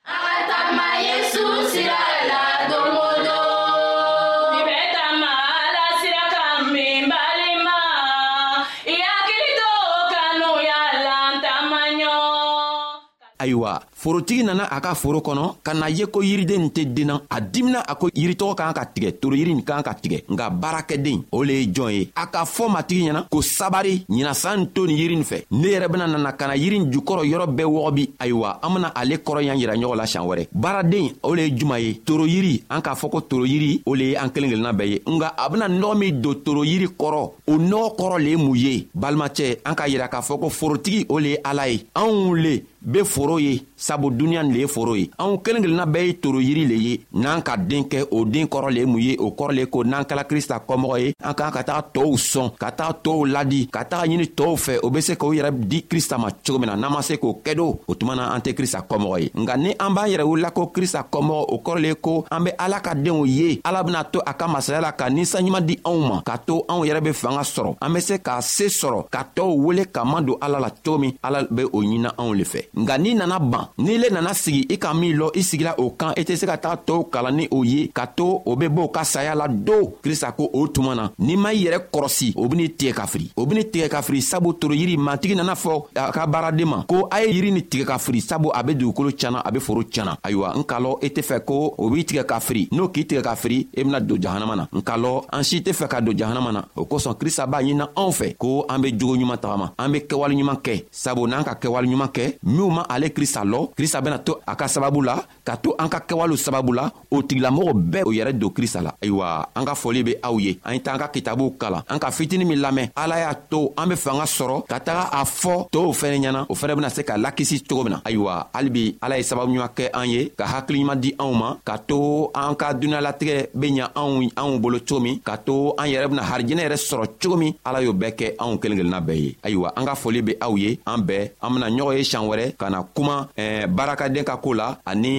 ayiwa 13.42 13.72
forotigi 13.96 14.42
nana 14.44 14.64
a 14.76 14.80
ka 14.80 14.94
foro 14.94 15.20
kɔnɔ 15.20 15.44
ka 15.64 15.72
na 15.74 15.88
ye 15.88 16.04
ko 16.06 16.20
yiriden 16.22 16.60
nin 16.62 16.68
tɛ 16.70 16.84
denna 16.92 17.22
a 17.30 17.40
dimina 17.40 17.80
a 17.80 17.94
ko 17.96 18.08
yiritɔgɔ 18.14 18.54
kan 18.54 18.72
ka 18.74 18.84
tigɛ 18.94 19.12
toro 19.20 19.34
yiri 19.34 19.54
nin 19.54 19.64
kan 19.64 19.82
ka 19.82 19.94
tigɛ 19.94 20.20
nka 20.28 20.50
baarakɛden 20.50 21.22
o 21.32 21.42
le 21.42 21.52
ye 21.60 21.64
jɔn 21.72 21.90
ye 21.92 22.08
a 22.14 22.26
ka 22.26 22.44
fɔ 22.44 22.68
matigi 22.68 23.08
ɲɛna 23.08 23.24
ko 23.30 23.40
sabari 23.40 24.04
ɲinasan 24.08 24.56
nin 24.58 24.68
to 24.74 24.86
nin 24.86 24.96
yiri 24.98 25.14
nin 25.16 25.24
fɛ 25.24 25.42
ne 25.50 25.66
yɛrɛ 25.68 25.88
bena 25.88 26.06
nana 26.06 26.32
ka 26.32 26.46
na 26.46 26.52
yiri 26.56 26.78
nin 26.80 26.92
jukɔrɔ 26.92 27.24
yɔrɔ 27.24 27.46
bɛɛ 27.56 27.64
wɔgɔbi 27.72 28.08
ayiwa 28.20 28.58
an 28.62 28.74
bena 28.74 28.92
ale 28.94 29.16
kɔrɔ 29.16 29.42
y'an 29.44 29.56
yira 29.58 29.72
ɲɔgɔn 29.74 29.96
la 29.96 30.04
siɲan 30.06 30.26
wɛrɛ 30.28 30.48
baaraden 30.52 31.10
o 31.22 31.34
le 31.34 31.42
ye 31.42 31.56
juman 31.56 31.80
ye 31.80 31.94
toro 32.04 32.24
yiri 32.26 32.62
an 32.68 32.82
k'a 32.82 32.94
fɔ 32.94 33.10
ko 33.10 33.20
toro 33.20 33.44
yiri 33.46 33.82
o 33.86 33.94
le 33.94 34.04
ye 34.10 34.16
an 34.16 34.28
kelen 34.28 34.50
kelenna 34.50 34.72
bɛɛ 34.74 34.86
ye 34.90 35.00
nga 35.06 35.32
a 35.38 35.48
bena 35.48 35.68
nɔgɔ 35.68 35.98
min 35.98 36.20
don 36.20 36.34
toro 36.34 36.62
yiri 36.64 36.88
kɔrɔ 36.88 37.30
o 37.48 37.52
nɔgɔ 37.56 37.94
kɔrɔ 37.98 38.18
le 38.22 38.30
ye 38.30 38.36
mun 38.36 38.56
ye 38.56 38.86
balimacɛ 38.94 39.60
an 39.64 39.74
k'a 39.74 39.88
yira 39.88 40.08
k'a 40.10 40.20
fɔ 40.20 40.38
ko 40.40 40.48
forotigi 40.50 41.06
o 41.08 41.18
le 41.18 41.28
ye 41.28 41.38
ala 41.42 41.66
ye 41.66 41.86
anw 41.94 42.34
le 42.36 42.62
be 42.82 43.02
foro 43.02 43.38
ye 43.38 43.62
sabu 43.76 44.10
duniɲa 44.10 44.42
nin 44.42 44.52
le 44.54 44.60
ye 44.60 44.66
foro 44.66 44.94
ye 44.96 45.10
anw 45.18 45.36
kelen 45.44 45.62
kelenna 45.62 45.84
bɛɛ 45.86 46.04
ye 46.06 46.12
toro 46.14 46.40
yiri 46.40 46.64
le 46.66 46.74
ye 46.74 47.00
n'an 47.12 47.42
ka 47.42 47.56
den 47.56 47.84
kɛ 47.84 48.06
o 48.10 48.24
den 48.24 48.46
kɔrɔ 48.48 48.70
le 48.72 48.80
ye 48.80 48.86
mun 48.86 49.00
ye 49.00 49.16
o 49.18 49.28
kɔrɔ 49.30 49.52
le 49.52 49.60
ye 49.60 49.66
ko 49.66 49.84
n'an 49.84 50.02
kɛla 50.04 50.24
krista 50.24 50.58
kɔmɔgɔ 50.66 51.00
ye 51.00 51.12
an 51.22 51.34
k'an 51.34 51.52
ka 51.52 51.62
taga 51.62 51.82
tɔɔw 51.92 52.16
sɔn 52.16 52.50
ka 52.58 52.70
taga 52.72 52.96
tɔɔw 53.04 53.26
ladi 53.30 53.66
ka 53.68 53.84
taga 53.84 54.06
ɲini 54.06 54.32
tɔɔw 54.34 54.56
fɛ 54.56 54.78
o 54.82 54.90
be 54.90 55.00
se 55.02 55.14
k'u 55.16 55.34
yɛrɛ 55.34 55.50
di 55.68 55.82
krista 55.82 56.16
ma 56.18 56.30
cogo 56.30 56.58
min 56.58 56.66
na 56.70 56.74
n'an 56.76 56.90
ma 56.92 57.00
se 57.02 57.16
k'o 57.18 57.42
kɛdo 57.44 57.80
o 57.86 57.94
tuma 57.94 58.16
na 58.16 58.32
an 58.34 58.40
tɛ 58.40 58.54
krista 58.54 58.80
kɔmɔgɔ 58.88 59.20
ye 59.22 59.28
nka 59.34 59.56
ni 59.58 59.74
an 59.78 59.94
b'an 59.94 60.08
yɛrɛ 60.08 60.24
wulila 60.24 60.50
ko 60.54 60.66
krista 60.68 61.04
kɔmɔgɔ 61.10 61.44
o 61.48 61.58
kɔrɔ 61.62 61.78
le 61.80 61.88
ye 61.88 61.94
ko 61.94 62.24
an 62.30 62.44
be 62.44 62.50
ala 62.58 62.80
ka 62.80 62.94
deenw 62.94 63.26
ye 63.28 63.60
ala 63.62 63.84
bena 63.84 64.04
to 64.10 64.20
a 64.24 64.32
ka 64.32 64.48
masaya 64.48 64.80
la 64.80 64.92
ka 64.92 65.08
ninsanɲuman 65.10 65.60
di 65.66 65.76
anw 65.84 66.00
ma 66.08 66.20
ka 66.24 66.36
to 66.38 66.64
anw 66.68 66.84
yɛrɛ 66.86 67.02
be 67.04 67.12
fanga 67.12 67.40
sɔrɔ 67.42 67.76
an 67.82 67.92
be 67.92 68.00
se 68.00 68.16
k'a 68.20 68.40
see 68.42 68.66
sɔrɔ 68.68 69.10
ka 69.10 69.28
tɔɔw 69.34 69.54
wele 69.66 69.84
ka 69.92 70.02
man 70.04 70.24
don 70.24 70.38
ala 70.40 70.58
la 70.58 70.70
cogo 70.70 70.98
min 70.98 71.12
ala 71.22 71.44
be 71.44 71.64
o 71.64 71.68
ɲina 71.82 72.14
anw 72.16 72.32
le 72.38 72.44
fɛ 72.44 72.64
nka 72.74 72.98
n'i 72.98 73.14
nana 73.14 73.38
ban 73.38 73.65
kan 73.66 73.84
n'i 73.84 73.98
le 73.98 74.08
nana 74.12 74.34
sigi 74.34 74.66
i 74.68 74.78
ka 74.78 74.92
min 74.94 75.16
lɔn 75.18 75.30
i 75.38 75.42
sigila 75.42 75.74
o 75.78 75.86
kan 75.98 76.12
i 76.16 76.22
tɛ 76.24 76.36
se 76.36 76.46
ka 76.46 76.56
taga 76.56 76.76
tɔɔw 76.86 77.04
kalan 77.10 77.36
ni 77.36 77.46
o 77.50 77.64
ye 77.64 77.88
ka 77.94 78.06
to 78.06 78.40
o 78.46 78.56
be 78.56 78.68
b'o 78.68 78.88
ka 78.90 79.02
saya 79.04 79.34
la 79.34 79.46
do 79.48 79.92
krista 80.02 80.32
ko 80.32 80.48
o 80.52 80.66
tuma 80.68 80.94
na 80.94 81.10
n'i 81.18 81.36
ma 81.36 81.50
i 81.52 81.64
yɛrɛ 81.64 81.78
kɔrɔsi 81.92 82.32
o 82.36 82.48
ben'i 82.48 82.68
tigɛ 82.68 82.92
ka 82.94 83.06
firi 83.06 83.30
o 83.36 83.46
ben'i 83.46 83.64
tigɛ 83.64 83.88
ka 83.88 84.02
firi 84.02 84.20
sabu 84.22 84.52
toro 84.54 84.74
yiri 84.74 84.96
mantigi 84.96 85.34
nana 85.34 85.54
fɔ 85.54 85.84
a 85.94 86.12
ka 86.12 86.26
baaraden 86.26 86.68
ma 86.68 86.84
ko 86.88 87.08
a 87.10 87.20
ye 87.22 87.32
yiri 87.34 87.52
ni 87.52 87.62
tigɛ 87.62 87.84
ka 87.86 87.98
firi 87.98 88.20
sabu 88.20 88.50
a 88.54 88.62
be 88.64 88.74
dugukolo 88.74 89.10
tiɲana 89.12 89.40
a 89.44 89.50
be 89.52 89.60
foro 89.60 89.82
tiɲana 89.82 90.16
ayiwa 90.22 90.56
n 90.56 90.64
k'a 90.64 90.80
lɔn 90.80 90.98
i 91.02 91.08
tɛ 91.08 91.22
fɛ 91.22 91.44
ko 91.44 91.74
o 91.78 91.90
b'i 91.90 92.04
tigɛ 92.04 92.24
ka 92.26 92.38
firi 92.40 92.68
n'o 92.72 92.88
k'i 92.92 93.04
tigɛ 93.06 93.22
ka 93.22 93.34
firi 93.34 93.58
i 93.76 93.80
e 93.80 93.84
bena 93.84 94.00
don 94.00 94.18
jahanama 94.18 94.56
na 94.56 94.68
n 94.72 94.80
k'a 94.82 94.96
lɔn 94.96 95.24
an 95.32 95.42
si 95.44 95.60
tɛ 95.60 95.72
fɛ 95.72 95.88
ka 95.88 96.00
don 96.00 96.14
jahanama 96.16 96.52
na 96.52 96.62
o 96.76 96.84
kosɔn 96.84 97.14
krista 97.18 97.46
b'a 97.46 97.62
ɲinina 97.62 97.88
anw 97.96 98.10
fɛ 98.12 98.36
ko 98.36 98.66
an 98.68 98.78
be 98.82 98.88
jogoɲuman 98.98 99.38
tagama 99.38 99.72
an 99.78 99.92
be 99.92 99.98
kɛwaleɲuman 100.00 100.60
kɛ 100.62 100.84
sabu 100.90 101.26
n'an 101.26 101.44
ka 101.44 101.54
kɛwaleɲuman 101.54 102.08
kɛ 102.10 102.38
minw 102.44 102.70
ma 102.70 102.82
ale 102.88 103.08
krista 103.10 103.42
lɔn 103.42 103.55
nɔ 103.56 103.68
krista 103.76 104.00
bena 104.00 104.18
to 104.18 104.38
a 104.46 104.54
ka 104.54 104.68
sababu 104.68 105.00
la 105.02 105.14
ka 105.46 105.56
to 105.56 105.70
an 105.82 105.88
ka 105.88 106.00
kɛwalew 106.08 106.36
sababu 106.36 106.72
la 106.78 106.84
o 107.10 107.22
tigilamɔgɔ 107.28 107.72
bɛɛ 107.92 108.02
o 108.06 108.12
yɛrɛ 108.12 108.32
don 108.40 108.50
krista 108.56 108.80
la 108.82 108.92
ayiwa 109.02 109.48
an 109.54 109.64
ka 109.64 109.74
fɔli 109.74 110.02
be 110.04 110.12
aw 110.22 110.36
ye 110.38 110.58
an 110.64 110.72
ye 110.74 110.80
ta 110.80 110.92
an 110.94 110.98
ka 110.98 111.08
kitabuw 111.08 111.50
kalan 111.60 111.82
an 111.88 111.98
ka 111.98 112.10
fitini 112.10 112.44
min 112.44 112.60
lamɛn 112.64 112.90
ala 112.96 113.18
y'a 113.18 113.34
to 113.50 113.72
an 113.78 113.86
be 113.88 113.96
fanga 113.96 114.24
sɔrɔ 114.36 114.66
ka 114.70 114.78
taga 114.80 115.02
a 115.12 115.24
fɔ 115.24 115.68
tow 115.72 115.90
fɛnɛ 115.92 116.16
ɲɛna 116.24 116.40
o 116.48 116.54
fɛnɛ 116.54 116.74
bena 116.76 116.90
se 116.90 117.02
ka 117.08 117.14
lakisi 117.16 117.60
cogo 117.68 117.82
min 117.84 117.92
na 117.94 118.00
ayiwa 118.08 118.34
halibi 118.54 118.96
ala 119.02 119.16
ye 119.18 119.22
sababuɲuman 119.22 119.70
kɛ 119.78 119.84
an 119.94 120.06
ye 120.12 120.28
ka 120.38 120.44
hakiliɲuman 120.52 121.00
di 121.02 121.12
anw 121.18 121.32
ma 121.34 121.48
ka 121.64 121.74
to 121.88 122.30
an 122.34 122.54
ka 122.56 122.72
duniɲalatigɛ 122.74 123.34
be 123.58 123.66
ɲa 123.76 123.86
anw 123.92 124.30
anw 124.40 124.58
bolo 124.62 124.78
cogo 124.88 125.00
min 125.02 125.18
ka 125.24 125.36
to 125.36 125.72
an 125.78 125.88
yɛrɛ 125.92 126.06
bena 126.10 126.22
harijɛnɛ 126.30 126.62
yɛrɛ 126.66 126.76
sɔrɔ 126.90 127.04
cogo 127.22 127.36
min 127.38 127.52
ala 127.64 127.82
y'o 127.82 127.92
bɛɛ 127.92 128.10
kɛ 128.18 128.26
anw 128.42 128.58
kelen 128.60 128.78
kelenna 128.80 129.00
bɛɛ 129.00 129.18
ye 129.24 129.36
ayiwa 129.46 129.68
an 129.76 129.84
ka 129.86 129.94
foli 129.94 130.20
be 130.24 130.32
aw 130.42 130.54
ye 130.56 130.78
an 130.86 131.00
bɛɛ 131.08 131.30
an 131.44 131.50
bena 131.54 131.66
ɲɔgɔn 131.76 131.96
ye 131.96 132.02
siɲan 132.10 132.26
wɛrɛ 132.30 132.44
ka 132.60 132.66
na 132.70 132.78
kuma 132.94 133.28
baarakaden 133.70 134.24
ka 134.26 134.34
koo 134.42 134.54
la 134.60 134.66
ani 134.90 135.12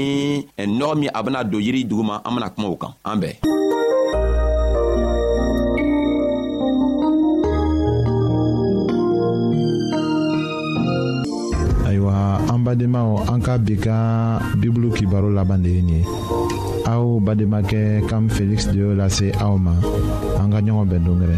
eh, 0.59 0.67
nɔgɔ 0.79 0.93
min 0.99 1.11
a 1.17 1.19
bena 1.23 1.43
don 1.43 1.61
yiri 1.67 1.81
duguma 1.89 2.15
an 2.25 2.35
bena 2.35 2.49
kuma 2.53 2.67
o 2.75 2.77
kan 2.81 2.93
an 3.05 3.17
bɛɛ 3.21 3.33
ayiwa 11.87 12.13
an 12.53 12.59
badenmaw 12.65 13.09
an 13.31 13.39
ka 13.45 13.53
bi 13.65 13.75
ka 13.85 13.95
bibulu 14.61 14.89
kibaro 14.97 15.29
laban 15.37 15.63
de 15.63 15.69
ye 15.75 15.81
nin 15.81 15.99
ye 16.01 16.01
aw 16.91 17.19
bademakɛ 17.25 18.07
kam 18.09 18.29
feliksi 18.35 18.67
de 18.73 18.79
y'o 18.83 18.93
lase 19.01 19.27
aw 19.45 19.55
ma 19.65 19.73
an 20.41 20.51
ka 20.53 20.59
ɲɔgɔn 20.65 20.87
bɛn 20.91 21.03
dongɛrɛ 21.05 21.37